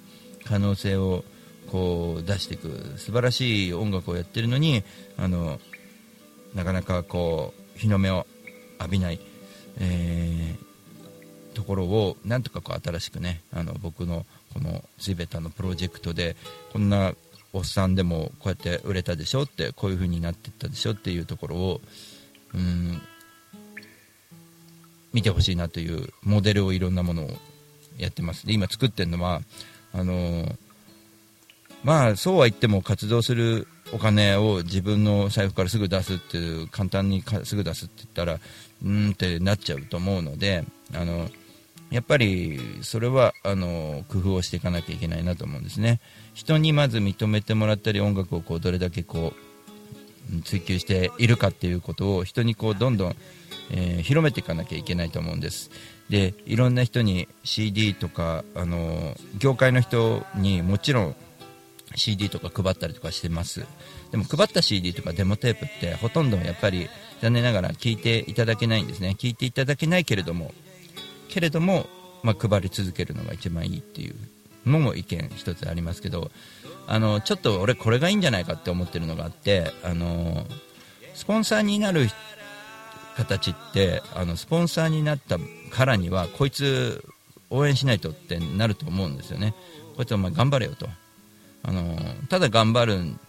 [0.46, 1.24] 可能性を
[1.70, 4.84] こう出していく素晴らしい音楽をやってるのに
[5.18, 5.60] あの
[6.56, 8.26] なかなかこう日の目を
[8.80, 9.20] 浴びない、
[9.80, 10.70] えー
[11.60, 16.38] ところをなんとかこう新しくねあの僕のこの地べたのプロジェクトで
[16.72, 17.14] こんな
[17.52, 21.82] おっさんでもこうやって売れたでしょってこういう風になってったでしょっていうところを
[22.54, 23.02] うん
[25.12, 27.30] 見てほしいなというモデルをいろんなものを
[27.98, 28.46] やってます。
[28.46, 29.42] で今作ってるのは
[29.92, 30.56] あのー
[31.84, 38.40] まあそうは言っても活動するお金を自分の財布からすぐ出すっていう簡単にかすぐ出すって言ったら
[38.84, 40.64] うんってなっちゃうと思うので
[40.94, 41.30] あの
[41.92, 46.00] やっぱりそれはあの工夫をしていかなきゃいけないなと思うんですね。
[46.36, 49.34] 人にまず認めてもらったり音楽をこうどれだけこ
[50.32, 53.16] う追求しているかっていうことを人にこうどんどん、
[53.72, 55.72] えー広めていかなきゃいけないと思うんです。
[56.10, 61.16] でいろんな人に CD とかあの業界の人にもちろん
[61.96, 63.66] CD とか配ったりとかしてます。
[64.12, 66.90] でも配った CD とかデモテープってほとんどやっぱり
[67.22, 69.16] 残念ながら聞いていただけないんですね。
[69.18, 70.54] 聞いていただけないけれども
[71.30, 71.88] けれども、
[72.24, 74.16] まあ、配り続けるのが一番いいっていう
[74.66, 76.32] のも意見一つありますけど
[76.88, 80.46] あのちょっと俺これがいいんじゃないかって思ってるのがあってあの
[81.14, 82.08] スポンサーになる
[83.16, 85.38] 形ってあのスポンサーになった
[85.72, 87.04] からにはこいつ
[87.50, 89.54] 応援しないとってなると思うんですよね。
[89.96, 90.88] こいつお前頑張れよと。
[91.64, 91.98] あの
[92.30, 93.20] ただ頑張るん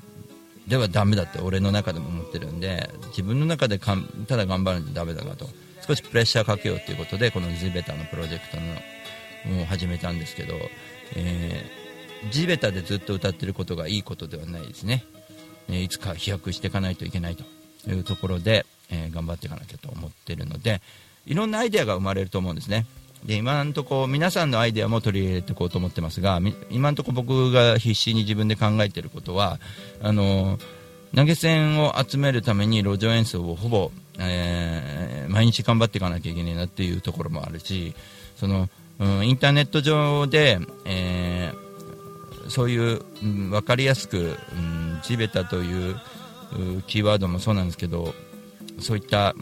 [0.69, 5.49] ではダメだって俺の中でも思ってるんで自分の中でかんただ頑張るんじゃダメだなと。
[5.87, 10.55] 少しプレッシャーかけようということでこの地べたのプロジェクトのを始めたんですけど、
[11.17, 15.05] えー、地べたでずっと歌ってることがいいことではないですね、
[15.69, 17.45] えーいつか飛躍していかないといけないと
[17.91, 20.81] いうところで、えー頑張っていかなきゃと思ってるので
[21.27, 22.87] いろんなアイデアが生まれると思うんですね。
[23.25, 29.59] で今のとこ皆さんのアイデアも取り入れていこうと思ってますが今のとこ僕が必死に自分で考えていることは
[30.03, 30.59] あの
[31.15, 37.95] 投げ銭を集めるために路上演奏をほぼ、えー毎日頑張っていかなきゃいけないなっていうところもあるし
[38.37, 41.71] その、うん、インターネット上で、えー
[42.49, 44.21] そういう、うん分かりやすく、う
[44.57, 46.01] ん、地べたという
[46.89, 48.13] キーワードもそうなんですけど
[48.81, 49.37] そういった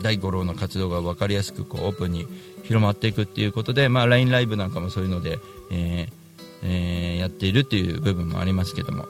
[0.00, 2.26] 第五郎の活動が分かりやすくこうオープンに
[2.64, 5.38] 広まっていくっていうことで、まあ、LINE ライブなんかもそういうので、
[5.70, 6.18] えー
[6.62, 9.06] えーやっているっていう部分もありますけども、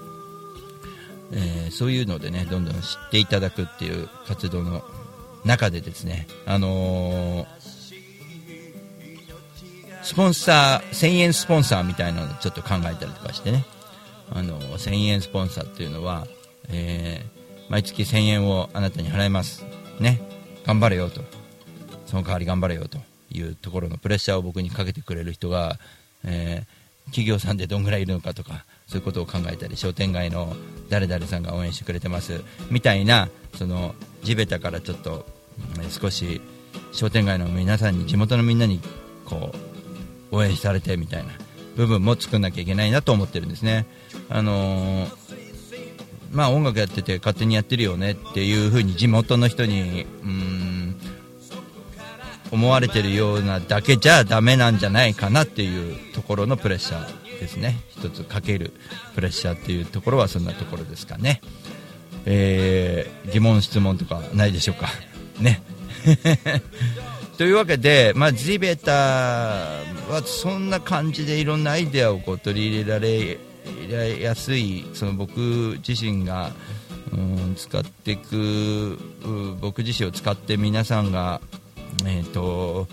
[1.33, 4.83] えーそういうのでねどんどん知っていただくっていう活動の
[5.45, 7.47] 中でですね、あの
[10.03, 13.65] スポンサー1000円スポンサーみたいなのをちょっと考えたりとかしてね、
[14.31, 16.27] あの1000円スポンサーっていうのは、
[16.71, 17.25] え
[17.69, 19.65] 毎月1000円をあなたに払います。
[20.01, 20.21] ね。
[20.69, 21.23] 頑張れよと
[22.07, 22.99] その代わり頑張れよと
[23.31, 25.79] いうところのプレッシャーを僕にかけてくれる人が、
[26.25, 26.79] えー
[27.09, 30.55] 企業さんでどんぐらいいるのかとかそういうことを考えたり商店街の
[30.91, 35.25] 誰々さんが応援してくれてますみたいなその地べたからちょっと
[35.79, 36.43] うん少し
[36.93, 38.81] 商店街の皆さんに地元のみんなに
[39.25, 39.55] こ
[40.33, 41.33] う応援されてみたいな
[41.77, 43.87] 部分も作んなきゃいけないなと思ってるんですね。
[44.29, 45.28] あのー
[46.31, 50.97] まあ音楽やってて勝手にやってるよねっていう風に地元の人にうん
[52.51, 57.81] 思われてるようなだけじゃダメなんじゃないかなっていうところのプレッシャーですね。
[57.91, 58.73] 一つかける
[59.15, 61.41] プレッシャーっていうところはそんなところですかね、
[62.25, 64.89] えー疑問質問とかないでしょうか？
[65.41, 65.63] ね。
[67.37, 73.39] というわけで、まあ、地べたはそんな感じでいろんなアイデアをこう取り入れられ
[74.21, 76.51] やすいその僕自身が、
[77.13, 78.99] うん、使っていく
[79.61, 81.41] 僕自身を使って皆さんが、
[82.05, 82.89] えーと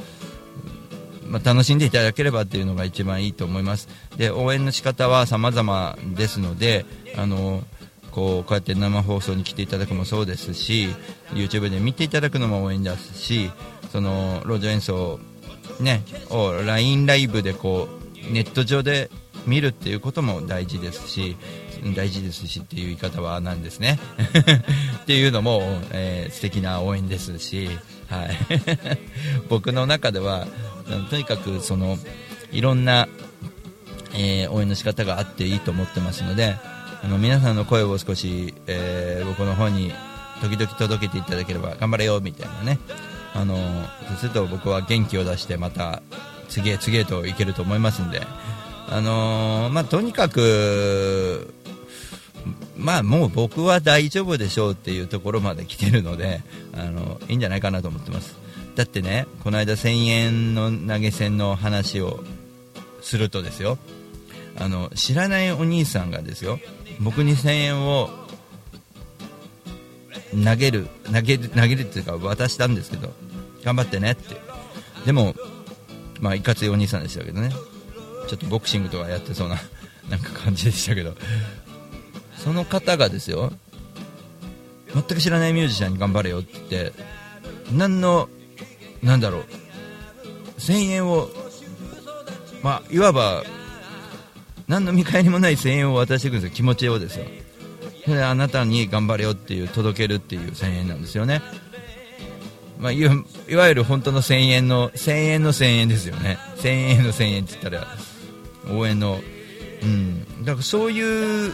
[1.27, 3.89] まあ、楽しんでいただければっていうのが一番いいと思います。
[4.17, 6.85] で応援の仕方は様々ですので
[7.17, 7.63] あの
[8.11, 10.87] こうこうやって生放送に来ていただくもそうですし
[11.33, 13.51] YouTube で見ていただくのも応援ですし
[13.91, 15.19] その路上演奏、
[15.81, 17.89] ね、を LINE ライブでこ
[18.29, 19.09] うネット上で
[19.47, 21.37] 見るっていうことも大事ですし
[21.95, 23.99] 大事ですしっていう言い方はなんですね。
[25.03, 27.69] っていうのも、えー素敵な応援ですし、
[28.09, 28.37] はい、
[29.47, 30.47] 僕の中では
[31.09, 31.97] とにかくその
[32.51, 33.07] いろんな、
[34.13, 36.57] えー応援の仕方があっていいと思ってますので
[37.03, 39.93] あの皆さんの声を少し、えー僕の方に
[40.41, 42.79] 時々届けていただければ頑張れよみたいなね。
[43.33, 43.55] あの
[44.07, 46.01] そうすると僕は元気を出してまた
[46.47, 48.21] 次へ次へといけると思いますんで、
[48.87, 51.53] あのーまあ、とにかく、
[52.77, 56.41] まあ、もう僕は大丈夫でしょうっていうところまで来てるので
[56.73, 58.35] あのいいんじゃないかなと思ってます。
[58.75, 62.23] だってねこの間1000円の投げ銭の話を
[63.01, 63.77] するとですよ。
[64.57, 66.59] あの知らないお兄さんがですよ
[67.01, 68.09] 僕に1000円を
[70.31, 73.13] 投げる投げる投げるっていうか渡したんですけど
[73.63, 74.35] 頑張ってねって。
[75.05, 75.35] でも
[76.21, 77.51] まあいかついお兄さんでしたけどね。
[78.25, 79.57] ちょっとボクシングとかやってそうな
[80.09, 81.15] なんか感じでしたけど。
[82.37, 83.53] その方がですよ
[84.93, 86.93] 全く知らないミュージシャンに頑張れよって言って
[87.73, 88.29] 何の
[89.01, 89.45] なんだろう
[90.59, 91.29] 1000円を
[92.61, 93.43] まあいわば
[94.67, 96.55] 何の見返りもない1000円を渡していくんですよ。
[96.55, 97.25] 気持ちをですよ。
[98.03, 101.41] それであなたに頑張れよっていう届けるっていう1000円なんですよね。
[102.79, 103.13] まあ、いわ
[103.47, 106.37] いわゆる本当の1000円の1000円の1000円ですよね。
[106.57, 107.87] 1000円の1000円って言ったら
[108.71, 109.19] 応援の。
[109.83, 110.43] うん。
[110.45, 111.53] だからそういう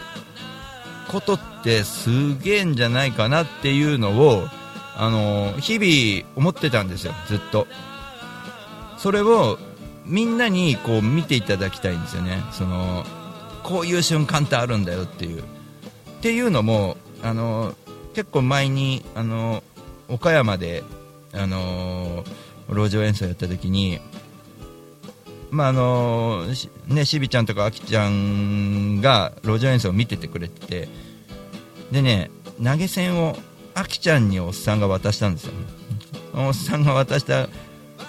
[1.08, 4.48] ことってすげえんじゃないかなっていうのを
[4.96, 7.68] あの日々思ってたんですよずっと。
[8.98, 9.58] それを
[10.06, 12.44] みんなにこう見ていただきたいんですよね。
[12.52, 13.04] その
[13.64, 15.42] こういう瞬間ってあるんだよっていう。
[15.42, 15.44] っ
[16.22, 17.74] ていうのもあの
[18.14, 19.64] 結構前にあの
[20.08, 20.84] 岡山で
[21.34, 22.24] あの
[22.70, 24.00] 路上演奏やった時に
[25.52, 26.46] まああの
[26.88, 30.90] ねしびちゃんとかあきちゃんが路上演奏を見ててくれてて
[31.92, 32.32] でね
[32.64, 33.38] 投げ銭を
[33.76, 35.54] あきちゃんにおっさんが渡したんですよ。
[36.34, 37.50] おっさんが渡した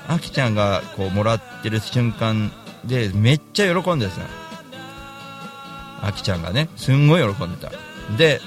[0.09, 2.53] あきちゃんがこうもらってる瞬間
[2.85, 4.27] でめっちゃ喜んでるんですよ
[6.01, 7.73] あきちゃんがねすんごい喜んでた。
[8.17, 8.41] で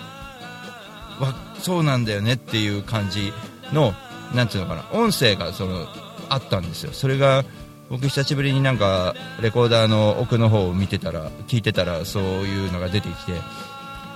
[1.20, 3.34] わそうなんだよねっていう感じ
[3.74, 3.94] の
[4.34, 5.88] なんていうのかな音声がその
[6.30, 6.92] あったんですよ。
[6.94, 7.44] それが
[7.90, 13.34] 僕久しぶりになんかレコーダーの奥の方を見てたら聞いてたらそういうのが出てきて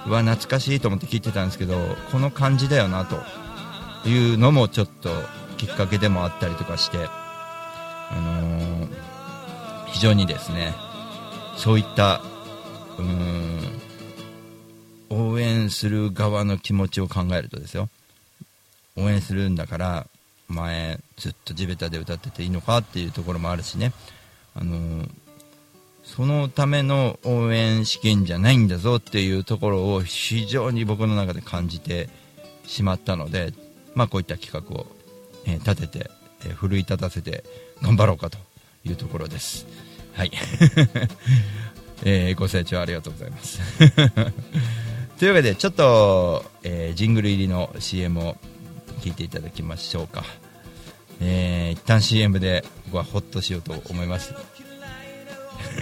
[0.07, 1.76] うわ懐かしいと思って聞いてたんですけど
[2.11, 3.17] この感じだよなと
[4.07, 5.09] いうのもちょっと
[5.57, 9.09] きっかけでもあったりとかして、あのー
[9.91, 10.74] 非常にですね
[11.57, 12.22] そういった
[12.97, 13.59] うーん
[15.09, 17.89] 応援する側の気持ちを考えるとですよ。
[18.95, 20.07] 応援するんだから
[20.50, 23.93] 前ずっと地べたで歌ってていいのかっていうところもあるしね、
[24.56, 25.06] あの
[26.04, 32.10] そのための応援資金じゃないんだぞっていうところを非常に僕の中で感じて
[32.66, 33.54] しまったので、
[33.93, 34.88] まあ、こういった企画を、
[35.45, 36.12] え立てて、
[36.45, 37.43] え奮い立たせて
[37.82, 38.38] 頑張ろうかと
[38.86, 39.68] いうところです。
[40.14, 40.32] はい、
[42.04, 43.60] えーご清聴ありがとうございます。
[45.20, 48.38] というわけでちょっと、えージングル入りの CM を
[49.00, 50.24] 聞いていただきましょうか、
[51.22, 54.34] えー一旦 CM で僕はホッとしようと思います。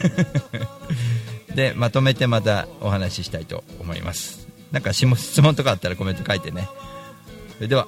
[1.56, 4.48] でまとめてまたお話ししたいと思います。
[4.72, 6.68] なんか質問質問とかあったらコメント書いてね。
[7.56, 7.88] それでは。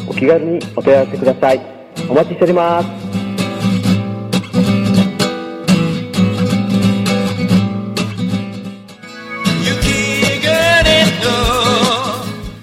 [0.11, 1.61] お気軽にお問い合わせください。
[2.09, 2.87] お待ちしております。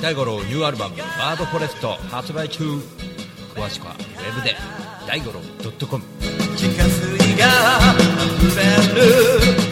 [0.03, 2.65] 大五郎ニューアルバム「バードフォレスト」発売中。
[3.55, 4.55] 詳しくはウェブで
[5.07, 5.41] 大五郎
[5.87, 7.47] .com と地下水が
[8.43, 8.63] 溢れ
[9.63, 9.68] る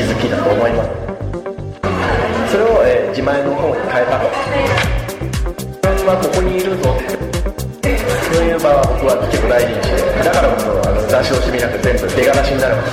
[0.00, 0.88] 気づきだと思います
[2.50, 6.60] それを、えー自前の方に変えたと自分はここにい。
[6.64, 6.84] るぞ
[8.32, 8.54] そうい。
[8.56, 12.88] う場は僕は結構大事にしてだからこそあの出し惜しみなく全部出がらしになるまで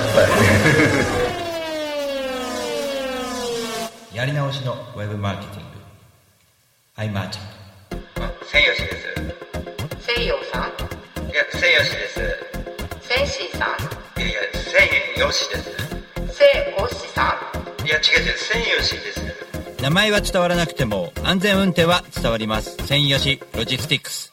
[4.12, 4.14] す。
[4.14, 5.68] やり直しのウェブマーケティング
[6.96, 7.46] アイマーチャン
[8.44, 10.12] 千吉です。
[10.12, 10.68] 西洋さん
[11.24, 11.32] い。
[11.32, 12.20] や、千吉です。
[13.00, 14.24] センシーさんい。
[14.24, 14.34] やい。
[14.34, 15.87] や、千吉です。
[16.38, 17.36] セオシさ
[17.82, 17.84] ん。
[17.84, 19.22] いや、違う違う、専用紙です。
[19.24, 19.34] ね。
[19.82, 22.76] 名前は伝わらなくても安全運転は伝わります。
[22.86, 24.32] 専用紙ロジスティックス。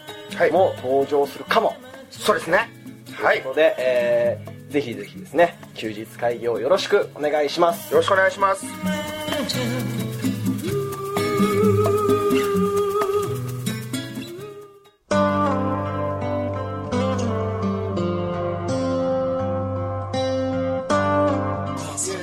[0.51, 1.75] も登場するかも、
[2.09, 2.69] そうですね。
[3.13, 3.37] はい。
[3.37, 7.93] よということで、えーぜひぜひですね休日会議をよろしくお願いします。
[7.93, 8.65] ろしくお願いします。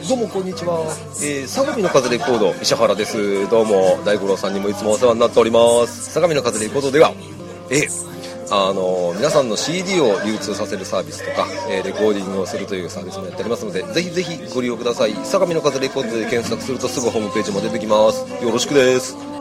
[0.08, 0.86] どうもこんにちは、
[1.22, 3.48] えー、相模の風レコード石原です。
[3.50, 6.10] どうも大五郎さんにもいつもお世話になっております。
[6.12, 7.12] 相模の風レコードでは
[7.70, 7.86] え
[8.50, 15.14] あの皆さんの CD を流通させるサービスとか、えーレコーディングをするというサービスもやっておりますのでぜひぜひご利用ください。
[15.24, 18.24] 相模の風レコードで検索するとすぐホームページも出てきます。
[18.42, 19.37] よろしくです。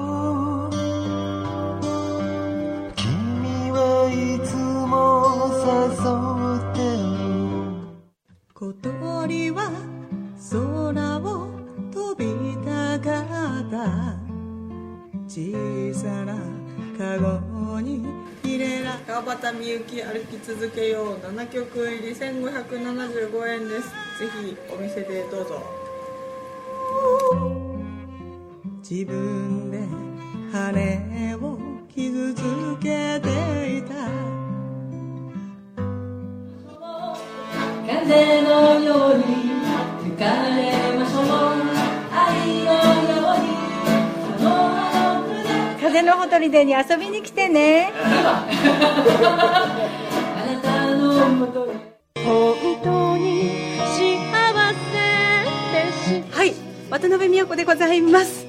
[20.47, 21.17] 続けよう。
[21.17, 23.89] 7曲入り1575円です。
[24.17, 25.61] ぜひお店でどうぞ。
[28.89, 29.85] 自分で
[30.53, 31.59] 羽を
[31.93, 32.41] 傷つ
[32.81, 33.93] けていた。
[37.85, 39.23] 風のように
[40.01, 41.25] 吹かれましょう
[42.09, 42.71] 愛の
[43.11, 43.45] ように
[45.81, 47.91] 風のほとりでに遊びに来てね
[56.31, 56.53] はい
[56.91, 58.45] 渡辺美和子でございます。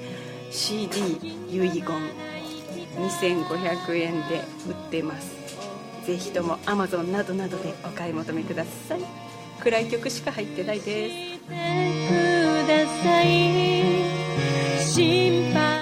[0.51, 1.01] CD
[1.51, 1.83] 遺言
[2.99, 5.35] 2500円で売ってます。
[6.07, 9.01] ぜひとも Amazon などなどでお買い求めください。
[9.61, 11.15] 暗い曲しか入ってないです。
[14.95, 15.78] 心配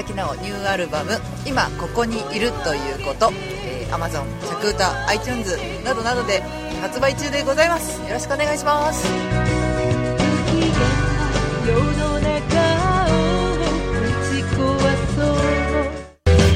[0.00, 1.10] いると深崎直ニューアルバム
[1.46, 3.30] 「今ここにいるということ」
[3.64, 6.42] えー、Amazon 着歌 iTunes などなどで
[6.80, 8.00] 発売中でございます。
[8.00, 9.06] よろしくお願いします。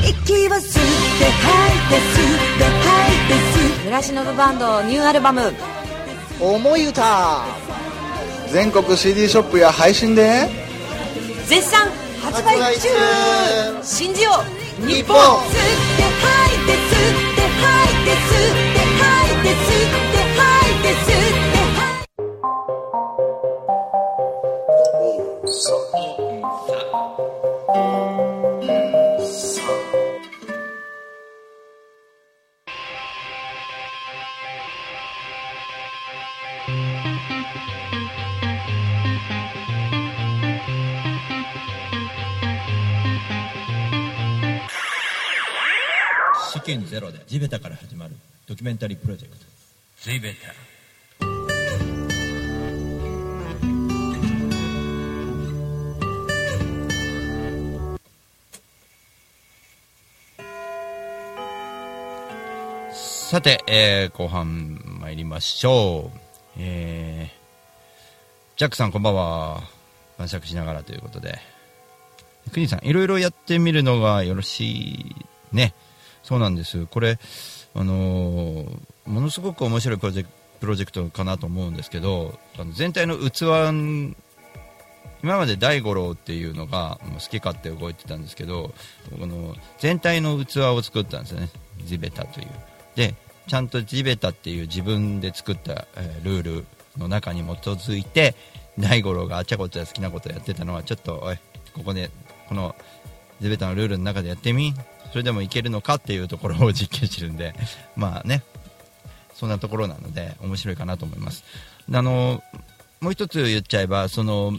[0.03, 5.53] 息を吸って吐いて吸って吐いて吸村忍バンドニューアルバム
[6.41, 7.45] 思い歌
[8.51, 10.49] 全国 CD ショップや配信で
[11.47, 12.89] 絶賛発売中。
[13.83, 14.31] 信じよ
[14.83, 15.17] う日本。
[15.17, 15.61] 吸っ
[15.97, 20.04] て吐いて吸って吐いて吸って吐いて吸って
[46.65, 48.17] 試験ゼロで地べたから始まる
[48.49, 49.45] ドキュメンタリープロジェクト
[50.01, 50.55] 地べた
[62.95, 66.19] さて、えー後半参りましょう。
[66.57, 69.65] えー、ジャックさんこんばんは。
[70.17, 71.39] 晩酌しながらということで。
[72.53, 75.17] クニさん、いろいろやってみるのがよろしい
[75.53, 75.75] ね。
[76.25, 76.87] そうなんです。
[76.87, 77.19] これ、
[77.75, 83.43] あのーものすごく面白いプロジェクプロジェクトかなと思うんですけど、あの全体の器、
[85.23, 88.73] 今まで大五郎っていうのが好き勝手動いてたんですけど、
[89.19, 91.51] この全体の器を作ったんですよね。
[91.85, 92.47] 地べたという。
[92.95, 93.15] で、
[93.47, 96.67] ちゃんと地べたっていう自分で作った、えールール
[96.97, 98.35] の中に基づいて、
[98.79, 101.39] 大五郎があちゃこちゃ好きなことやってたのは、ちょっと、おい、
[101.75, 102.11] ここで、
[102.49, 102.75] この
[103.41, 104.75] 地べたのルールの中でやってみ
[105.15, 107.55] それでもいけるのかっていうところを実験してるんで、
[107.95, 108.43] まあね、
[109.33, 111.45] そんなところなので、面白いかなと思います。
[111.93, 112.43] あの、
[113.01, 114.59] もう一つ言っちゃえば、その、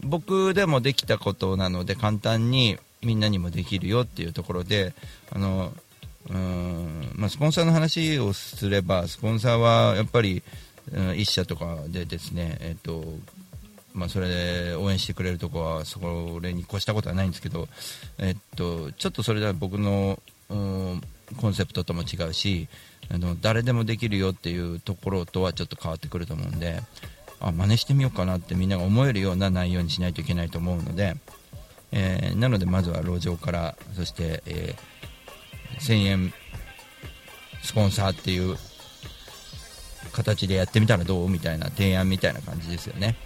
[0.00, 4.94] 僕でもできたことなので、簡単にみんなにもできるよっていうところで、
[5.30, 5.72] あの、
[6.28, 10.42] うんまあ、スポンサーの話をすれば、スポンサーはやっぱり、
[10.90, 13.04] うん一社とかでですね、えっと、
[13.94, 16.00] まあ、それで応援してくれるとこはそ
[16.40, 17.68] れに越したことはないんですけど、
[18.18, 20.18] えっと、ちょっとそれでは僕の、
[20.48, 22.68] コンセプトとも違うし
[23.10, 26.80] あの誰でもできるよっていうところとはちょっと変わってくると思うんで
[27.40, 31.14] あ真似してみようかなってみんなが思えるような内容にしないといけないと思うので、
[31.90, 34.92] えーなのでまずは路上からそして、えー
[35.80, 36.32] 1000円
[37.62, 38.56] スポンサーっていう
[40.12, 43.16] 形でやってみたらどうみたいな提案みたいな感じですよね。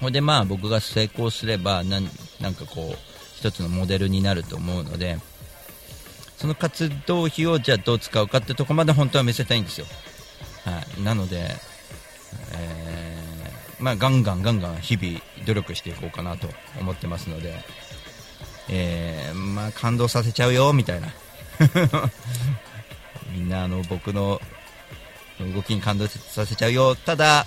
[0.00, 2.08] ほんでまあ僕が成功すればなん
[2.40, 2.98] なんかこう
[3.36, 5.18] 一つのモデルになると思うので
[6.36, 9.86] その活動費をじゃあどう使うかってとこまで本当は見せたいんですよ。
[10.64, 11.54] はい、なので、
[12.54, 16.48] えーまあ、ガンガンガンガン日々努力していこうかなと
[16.80, 17.54] 思ってますので、
[18.70, 21.08] えーまあ、感動させちゃうよみたいな。
[23.32, 24.40] みんなあの僕の
[25.54, 26.96] 動きに感動させちゃうよ。
[26.96, 27.46] ただ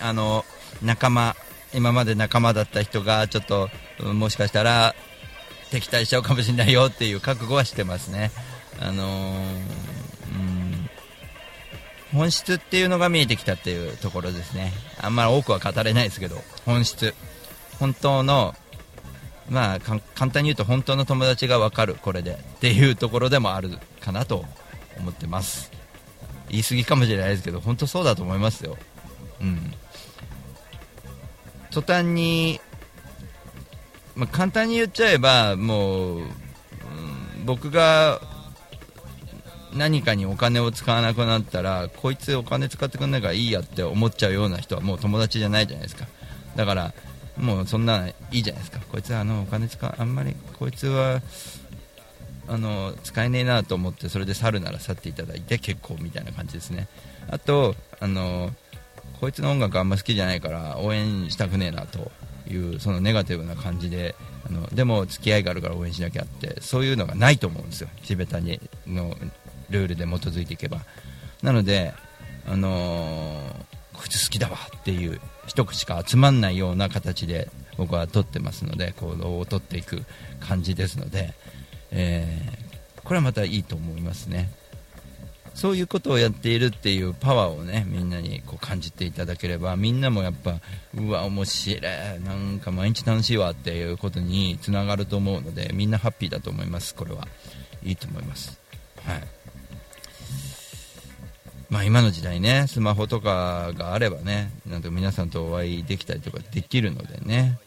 [0.00, 0.44] あの
[0.80, 1.36] 仲間
[1.74, 3.68] 今まで仲間だった人がちょっと
[4.02, 4.94] もしかしたら
[5.70, 8.30] 敵対しちゃうかもしれないよっていう覚悟はしてますね。
[8.80, 9.38] あのー
[10.36, 10.62] うん
[12.12, 14.72] 本質っていうのが見えてきたっていうところですね。
[15.00, 17.14] あんまり多くは語れないですけど、本質。
[17.80, 18.54] 本当の、
[19.48, 20.00] まあ、簡
[20.30, 22.32] 単に言うと本当の友達が分かる、これで。
[22.32, 24.44] っていうところでもあるかなと
[24.98, 25.70] 思ってます。
[26.50, 28.76] 言い過ぎかもしれないですけど、本当そうだと思いますよ。
[29.40, 29.72] うん。
[31.72, 32.60] 途端に、
[34.14, 36.28] まあ、簡単に言っちゃえば、もう、うん
[37.44, 38.20] 僕が
[39.74, 46.06] 何かにお金を使わなくなったらこいつお金使ってくんないからいいやって思っちゃうような人はもう友達じゃないじゃないですか。
[46.56, 46.94] だから
[47.36, 48.80] もうそんないいじゃないですか。
[48.90, 51.22] こいつはあのお金使うあんまりこいつは
[52.48, 56.88] あの使えねえなと思ってそれで去るなら去っていただいて結構みたいな感じですね。
[57.30, 58.50] あとあの
[59.22, 62.10] こいつの音楽あんま好きじゃないから応援したくねえなと
[62.50, 67.88] いうそのネガティブな感じであのでも付き合いがあるから応援しなきゃってそういうのがないと思うんですよ。
[68.02, 69.16] 地べたにの
[69.70, 70.80] ルールで基づいていけば。
[71.40, 71.94] なので
[72.48, 73.52] あのー
[73.92, 80.02] こいつ好きだわっていう一口しか集まんないような形で僕は取ってますので行動を取っていく
[80.40, 81.32] 感じですので、
[81.92, 84.50] えーこれはまたいいと思いますね。
[85.54, 90.56] そういうことをやっているっていうパワーをねみんなにこう感じていただければみんなもやっぱ
[90.94, 91.80] うわ面白い
[92.24, 96.94] なんか毎日楽しいわっていうことにつながると思うのでみんなハッピーだと思います。
[96.94, 97.28] これは。
[97.84, 98.60] いいと思います。
[99.04, 99.22] はい。
[101.68, 107.58] まあ今の時代ねスマホとかがあればねなんと皆さんとお会いできたりとかできるのでね。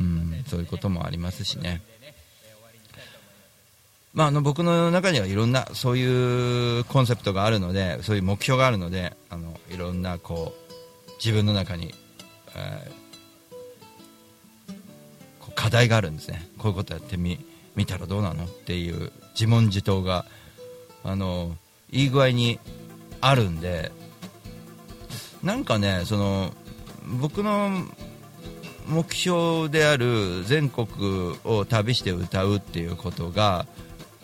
[0.00, 1.82] うんそういうこともありますしね。
[4.18, 10.52] まあ、あの僕の中にはいろんなそういうコンセプトがあるのでそういう目標があるのであのいろんなこ
[11.06, 11.94] う自分の中に、
[12.56, 13.08] えー
[15.38, 16.44] こう課題があるんですね。
[16.58, 17.38] こういうことやってみ
[17.76, 20.24] 見たらどうなのっていう自問自答が
[21.04, 21.56] あの
[21.92, 22.58] いい具合に
[23.20, 23.92] あるんで
[25.44, 26.52] なんかねその
[27.20, 27.70] 僕の
[28.88, 33.66] 目標である全国を旅して歌うっていうことが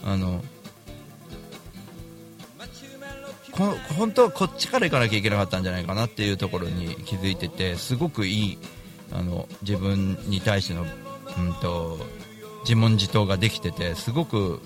[0.05, 0.45] あの
[3.53, 8.59] こ本当はこっちから行かなきゃいけなかったんじゃないかなっていうところに気づいててすごくいい
[9.13, 11.99] あの自分に対しての、うん、と
[12.63, 14.61] 自問自答ができててすごく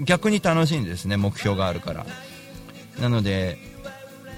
[0.00, 2.06] 逆に楽しいんですね目標があるから。
[3.00, 3.56] なので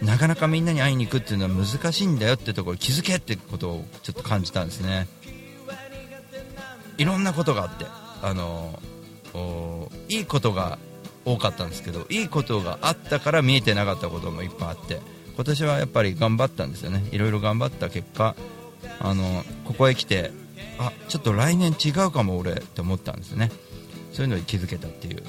[0.02, 5.08] なかなかみんなに会いに行くっていうのは難しいんだよってところ気づけってことをちょっと感じたんですね。
[6.98, 7.86] いろんなことがあって
[8.20, 8.78] あの
[10.08, 10.78] いいことが
[11.24, 15.00] 多かったんですけどいいことがあったから見えてなかったこともいっぱいあって
[15.34, 17.02] 今年はやっぱり頑張ったんですよね。
[17.10, 18.34] いろいろ頑張った結果
[19.00, 20.30] あのここへ来て
[20.78, 23.50] あちょっと来年違うかも俺って思ったんですね。
[24.12, 25.22] そういうのに気づけたっていう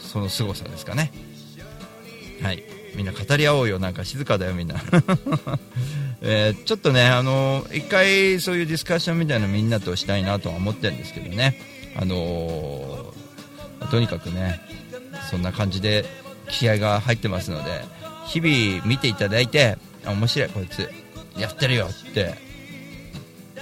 [0.00, 1.12] その凄さですかね。
[2.42, 2.64] はい。
[2.96, 3.78] みんな語り合おうよ。
[3.78, 4.82] なんか静かだよみんな、
[6.22, 11.60] えーちょっとねあの一回そういうディスカッションみたいなのみんなとしたいなとは思ってるんですけどね。
[11.96, 13.20] あのー
[13.90, 14.60] とにかくね
[15.30, 16.04] そんな感じで
[16.48, 17.84] 気合が入ってますので
[18.26, 20.88] 日々見ていただいてあ面白いこいつ
[21.36, 22.34] やってるよって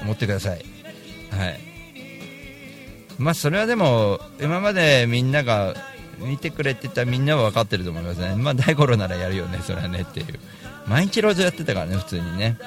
[0.02, 0.64] 思ってください。
[1.30, 1.60] はい。
[3.18, 5.74] まあそれはでも今までみんなが
[6.18, 8.34] 見てくれてたみんなは分かってると思いますね。
[8.36, 10.26] まあ大五郎ならやるよねそれはねっていう。
[10.86, 12.58] 毎日路上やってたからね普通にね、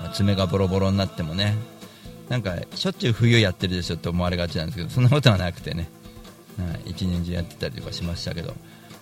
[0.00, 1.54] まあ爪がボロボロになってもね。
[2.28, 5.88] なんかしょっちゅう冬やってるでしょって思われがちなんですけどそんなことはなくてね、
[6.58, 8.54] はい、一年中やってたりとかしましたけど、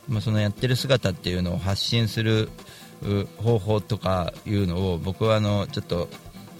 [0.08, 2.48] まあ、そのやってる姿っていうのを発信する
[3.38, 6.08] 方法とかいうのを僕はあのちょっと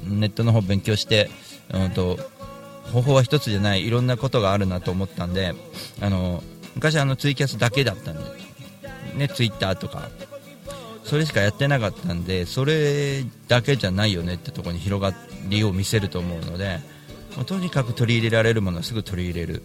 [0.05, 1.31] ネットの方勉強して、
[1.73, 2.19] うん、と
[2.93, 5.55] 方法は一つじゃないいろんなことがあるなと思ったんで
[6.01, 6.43] あの
[6.75, 8.23] 昔あのツイキャスだけだったんで、
[9.17, 10.09] ね、ツイッターとか
[11.05, 15.15] それしかやってなかったんでそれだけじゃないよねってところに広がっ
[15.49, 16.81] りを見せると思うので
[17.37, 19.63] もうとにかく取り入れられるものはすぐ取り入れる。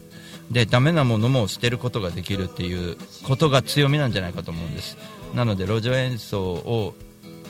[0.52, 4.98] でダメなものも捨てることができるっていうことが強みなんじゃないかと思うんです。
[5.34, 6.94] なので路上演奏を、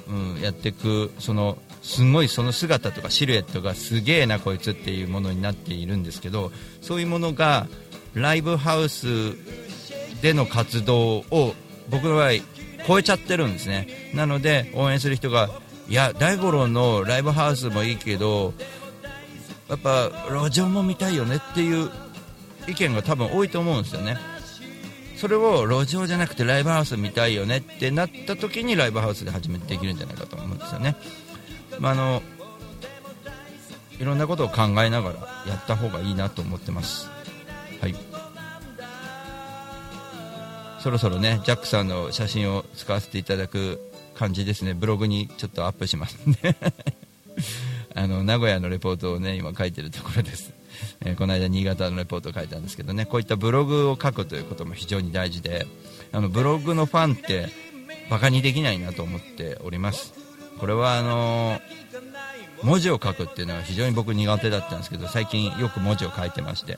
[0.07, 6.51] うん、やっていくそのすごいその姿とかシルエットがすげえなこいつっていうものになっているんですけど
[6.81, 7.67] そういうものが
[8.13, 9.07] ライブハウス
[10.21, 11.55] での活動を
[11.89, 12.31] 僕の場合
[12.87, 14.11] 超えちゃってるんですね。
[14.13, 15.49] なので応援する人が
[15.87, 18.53] いや大五郎のライブハウスもいいけど
[19.67, 21.89] やっぱ路上も見たいよねっていう
[22.67, 24.17] 意見が多分多いと思うんですよね。
[25.17, 30.95] それを路上じゃなくてライブハウス見たいよねってなった時にライブハウスで初めてできるんじゃないかと思うんですよね。
[31.79, 32.23] まああの
[33.99, 35.15] いろんなことを考えながら
[35.47, 37.07] やった方がいいなと思ってます。
[37.79, 37.95] はい。
[40.79, 43.79] そろそろねジャックさんの写真を使わせていただく
[44.21, 44.75] 感じですね。
[44.75, 46.55] ブログにちょっとアップしますんで。
[47.95, 50.53] あの名古屋のレポートをね今書いてるところです、
[51.01, 53.05] えーこの間新潟のレポートを書いたんですけどね。
[53.07, 55.65] こういったブログを書くということも非常に大事で
[56.11, 57.49] あのブログのファンって
[58.11, 60.13] バカにできないなと思っております。
[60.59, 61.61] これはあのー
[62.63, 66.77] 文字を書くっていうのは非常に僕苦手だったんですけど最近よく文字を書いてまして。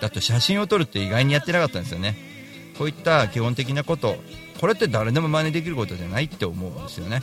[0.00, 2.16] だと写真を撮るって意外にやってなかったんですよね。
[2.76, 4.16] こういった基本的なこと
[4.62, 7.20] これって誰でも真似できることじゃないって思うんですよね。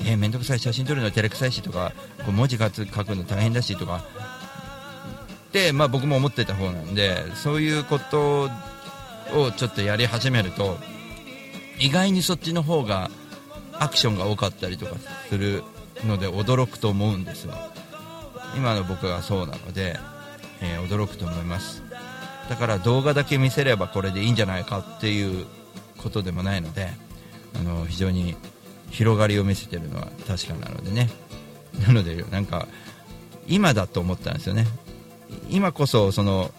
[0.00, 0.58] えー、めんどくさい。
[0.58, 1.92] 写真撮るの照れくさいしとか
[2.26, 4.02] こう文字書くの大変だしとか。
[5.50, 8.50] って、まあ、僕も思ってた方なんでそういうこと
[9.32, 10.76] をちょっとやり始めると
[11.78, 13.12] 意外にそっちの方が
[13.74, 14.96] アクションが多かったりとか
[15.28, 15.62] する
[16.04, 17.54] ので驚くと思うんですよ。
[18.56, 19.96] 今の僕はそうなので、
[20.62, 21.84] えー驚くと思います。
[22.48, 25.46] だから動画だけ見せればこれでいいんじゃないかっていう
[26.02, 26.88] ことでもないので
[27.54, 28.36] あの非常に
[28.90, 31.10] 広がりを見せてるのは確かなのでね。
[31.86, 32.66] なのでなんか
[33.46, 34.66] 今だと思ったんですよね。
[35.48, 36.52] 今こそその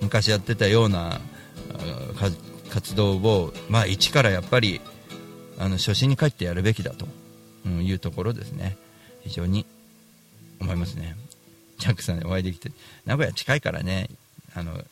[0.00, 1.20] 昔やってたような
[2.70, 4.80] 活動を、まあ、一からやっぱり
[5.58, 7.06] あの初心に帰ってやるべきだと、
[7.66, 8.76] うんいうところですね。
[9.22, 9.66] 非常に
[10.60, 11.16] 思いますね。
[11.78, 12.70] ジャックさんにお会いできて
[13.06, 14.08] 名古屋近いからね
[14.54, 14.82] あの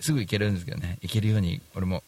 [0.00, 0.98] すぐ行けるんですけどね。
[1.00, 2.02] 行けるように俺も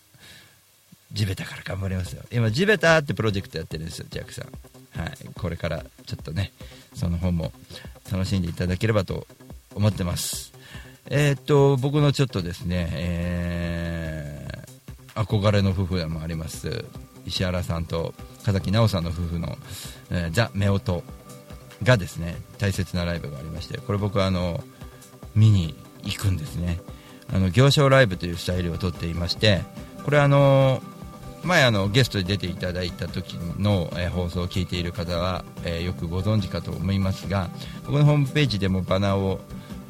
[1.12, 2.22] 地べたから頑張りますよ。
[2.32, 5.00] 今地べたってプロジェクトやってるんですよジャックさん。
[5.00, 5.12] はい。
[5.34, 6.52] これからちょっとね
[6.94, 7.52] その本も
[8.10, 9.26] 楽しんでいただければと
[9.74, 10.52] 思ってます。
[11.10, 14.64] えーっと僕のちょっとですね、えー
[15.14, 16.84] 憧れの夫婦でもあります
[17.24, 19.56] 石原さんと風木奈緒さんの夫婦の、
[20.10, 21.04] えーザ・夫婦
[21.84, 24.62] がですね大切なライブがありましてこれ僕はあの
[25.34, 26.80] 見に行くんですね。
[27.32, 29.62] あの行商ライブというスタイルをとっていまして
[30.04, 30.82] これあの
[31.44, 37.48] 前あのゲストで出ていただいた時の、えー放送を聞いている方は、えーよくご存知かと思いますが
[37.86, 39.40] 僕のホームページでもバナーを、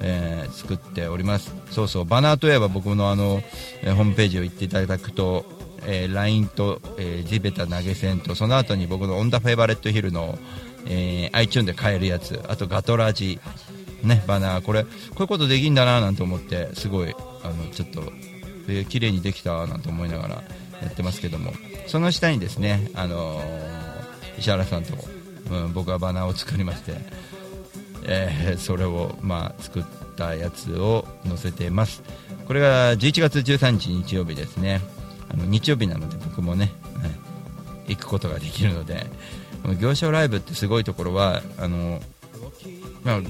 [0.01, 1.55] えー作っております。
[1.71, 3.43] そうそうバナーといえば僕のあの、
[3.83, 5.45] えホームページを行っていただくと、
[5.87, 10.39] え LINE と、えー地べた投げ銭とその後に僕のオンダフェイバレットヒルの、
[10.87, 13.39] え iTune で買えるやつあとガトラジ
[14.03, 14.61] ねバナー。
[14.63, 14.89] これこ
[15.21, 18.03] ういうことできんだななんて思ってすごいあのちょっと、
[18.69, 20.43] えー綺麗にできたなんて思いながら
[20.85, 21.53] やってますけども。
[21.87, 23.75] その下にですねあのー
[24.39, 24.95] 石原さんと、
[25.51, 26.97] うん、僕はバナーを作りまして
[28.05, 29.83] えーそれを、まあ、作っ
[30.17, 32.03] たやつを載せています。
[32.47, 34.81] これが11月13日日曜日ですね。
[35.29, 39.07] あの日曜日なので僕もね、はい行くことができるので
[39.79, 42.01] 行商ライブってすごいところはあの、
[43.03, 43.21] まあ、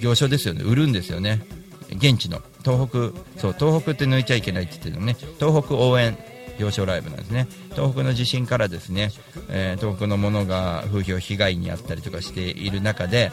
[0.00, 0.62] 行商ですよね。
[0.64, 1.44] 売るんですよね。
[1.90, 2.40] 現地の。
[2.64, 5.16] 東北そう東北って抜いちゃいけないって言ってるのね。
[5.38, 6.16] 東北応援
[6.58, 7.46] 行商ライブなんですね。
[7.72, 9.10] 東北の地震からですね、
[9.48, 13.32] えー東北のものが風評被害に遭ったりとかしている中で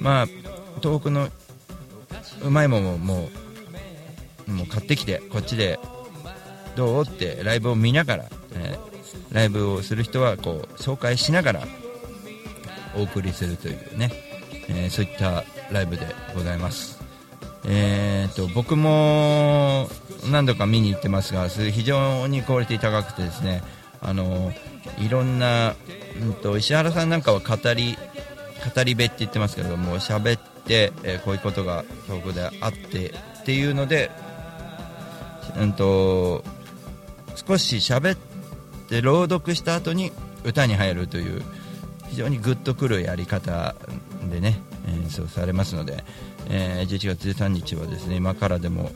[0.00, 0.26] まあ
[0.82, 1.28] 東北の
[2.42, 3.28] うまいものをも
[4.48, 5.78] うもう買ってきてこっちで
[6.76, 8.94] どうってライブを見ながら、えー
[9.32, 11.62] ライブをする人はこう紹介しながら
[12.96, 14.10] お送りするというね、
[14.68, 16.93] えーそういったライブでございます。
[17.66, 19.88] えー、と僕も
[20.30, 23.62] 何度か見に行ってますが非常にクオリティ高くてですね
[24.00, 24.52] あの
[24.98, 25.74] いろんな、
[26.20, 27.96] うん、と石原さんなんかは語り
[28.74, 34.10] 語り部って言ってますけども喋って、えーこういうことが遠くであってっていうので、
[35.58, 36.42] うん、と
[37.34, 38.18] 少し喋っ
[38.88, 40.12] て朗読した後に
[40.44, 41.42] 歌に入るという
[42.08, 43.74] 非常にグッとくるやり方
[44.30, 46.04] でね演奏されますので、
[46.48, 48.90] えー11月13日はですね今からでも、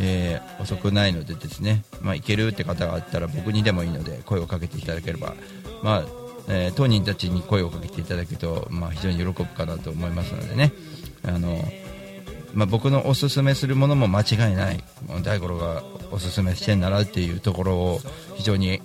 [0.00, 5.34] えー遅くないのでですね、まあ、行けるって方があったら僕にでもいいので声をかけていただければ、
[5.82, 6.04] まあ
[6.48, 10.72] えー当人たちに声をかけていただけると、まあ、非常に喜ぶかなと思いますのでね。
[11.24, 11.64] あの、
[12.54, 14.82] まあ、僕のおすすめするものも間違いない。
[15.22, 18.00] 大五郎がおすすめしてんならっていうところを
[18.34, 18.82] 非常に、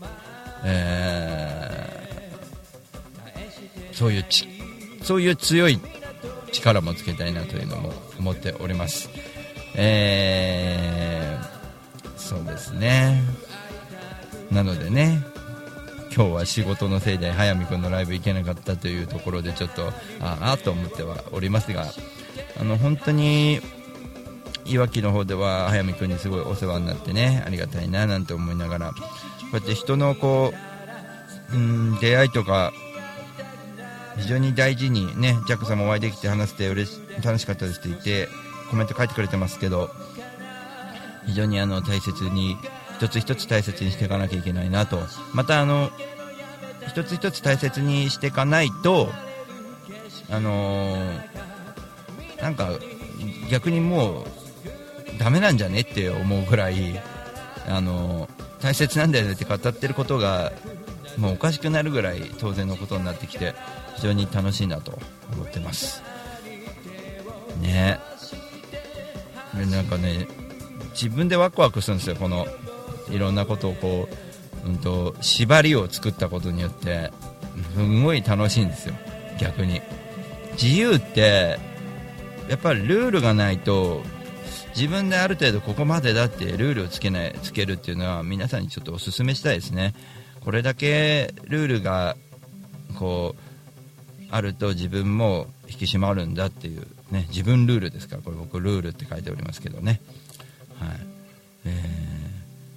[0.64, 1.98] えー
[3.98, 4.48] そういうち
[5.02, 5.80] そういう強い
[6.52, 9.10] 力もつけたいなというのも思っております。
[9.76, 11.58] えー
[12.28, 13.22] そうですね。
[14.52, 15.24] なのでね、
[16.14, 21.86] 今日は仕事のせいで早見君のライブ行けなかったというところでちょっとああと思ってはおりますが、
[22.60, 23.62] あの本当に
[24.66, 28.96] いわきの方では早見君にすごいお世話になってねありがたいななんて思いながらこ
[29.54, 30.54] うやって人のこ
[31.54, 32.74] う、うん、出会いとか
[34.18, 38.28] 非常に大事にねジャックさんもお会いできて話して嬉し楽しかったですって言って
[38.70, 39.90] コメント書いてくれてますけど
[41.26, 42.58] 非常にあの大切に
[42.98, 45.00] 一つ一つ大切にしていかなきゃいけないなと。
[45.34, 45.92] またあの
[46.88, 49.10] 一つ一つ大切にしていかないと
[50.30, 51.48] あのー
[52.42, 52.70] なんか
[53.50, 57.02] 逆にもうダメなんじゃねって思うぐらい
[57.68, 58.30] あの
[58.62, 60.52] 大切なんだよねって語ってることが
[61.18, 63.56] もうおかしくなるぐらい当然のことになってきて
[63.96, 65.00] 非常に楽しいなと
[65.34, 66.02] 思ってます。
[67.62, 68.00] ね。
[69.56, 70.28] でなんかね
[70.92, 72.46] 自分でワクワクするんですよこの
[73.10, 74.08] いろんなことをこ
[74.66, 77.12] う、うん、と縛りを作ったことによって。
[77.76, 78.96] すごい楽しいんですよ
[79.40, 79.82] 逆に。
[80.54, 81.60] 自由って
[82.50, 84.02] やっぱりルールがないと
[84.76, 89.94] 自分である程度ここまでだってルールをつけないつけるっていうのは皆さんにちょっとお勧めしたいですね。
[90.48, 92.16] これだけルールが
[92.98, 100.00] こうあると自分も引き締まるんだっていうね自分ルールですからこれ僕ルールって書いておりますけどね。
[100.80, 100.90] はい。
[101.66, 101.70] え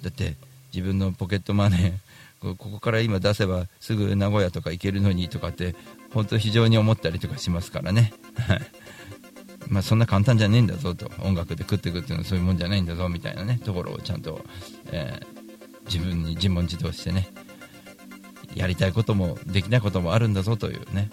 [0.01, 0.35] ーだって
[0.73, 5.73] 自分のポケットマネーここから今出せばすぐ名古屋とか行けるのにとかって
[6.13, 8.11] 本当非常に思ったりとかしますからね。
[9.69, 11.09] まあそんな簡単じゃねえんだぞと。
[11.23, 14.43] 音楽で食っていくっていうのはそういうもんじゃないんだぞみたいなねところをちゃんと、
[14.91, 15.41] えー
[15.85, 17.27] 自分に自問自答してね
[18.55, 21.09] やりたいこともできないこともあるんだぞというね。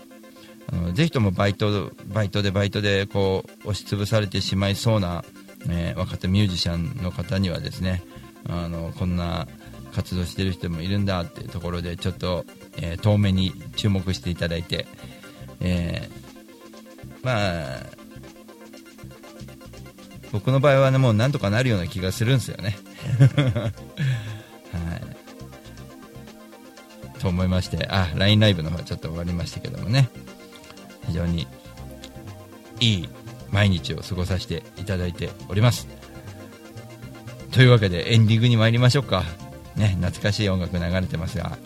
[0.71, 5.25] あのぜひともバイトバイトでバイトでこう押しつぶされてしまいそうな、
[5.69, 8.03] えー若手ミュージシャンの方にはですね
[8.49, 9.49] あのこんな
[9.95, 12.45] 活動してる人もいるんだっていうところでちょっと、
[12.77, 14.87] えー遠目に注目していただいて、
[15.61, 17.99] えーまあ
[20.33, 22.77] 僕の場合はねもうなんとかなるような気がするんですよね。
[27.29, 30.09] と思いましてあ LINE ライブの方はちょっと終わりましたけどもね。
[31.07, 31.47] 非常に
[32.81, 33.09] いい
[33.51, 35.87] 毎日を過ごさせていただいております。
[37.53, 39.25] というわけでエンディングに参りましょうか。
[39.77, 41.59] ね懐かしい音楽流れてますが、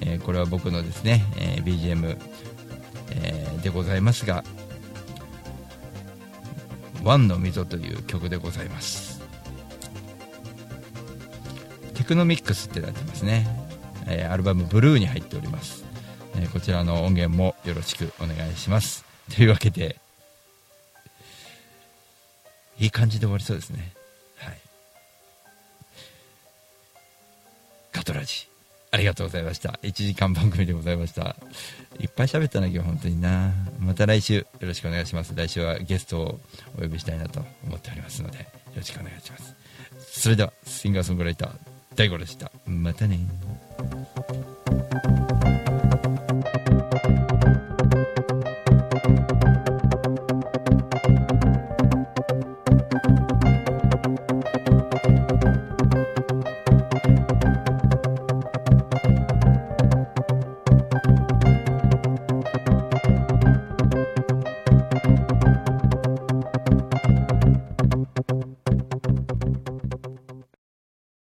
[0.00, 2.16] えーこれは僕のですね、えー BGM、
[3.10, 4.44] えーでございますが
[7.04, 9.20] 「ワンの溝」という曲でございます。
[11.92, 13.65] テクノミックスってなってますね、
[14.06, 15.84] えアルバム「ブルー」に入っております、
[16.36, 19.04] えこちらの音源もよろしくお願いします。
[19.34, 19.96] というわけで
[22.78, 23.92] いい感じで終わりそうですね。
[24.38, 24.58] はい。
[27.92, 28.48] ガトラジ
[28.90, 29.78] ありがとうございました。
[29.82, 31.36] 1時間番組でございました。
[31.98, 33.52] いっぱい喋ったな今日本当にな。
[33.78, 35.34] また来週よろしくお願いします。
[35.34, 36.40] 来週はゲストを
[36.78, 38.44] お呼びしたいなと思っておりますのでよ
[38.76, 39.54] ろしくお願いします。
[39.98, 42.52] それではシンガーソングライター大五でした。
[42.66, 43.18] またね。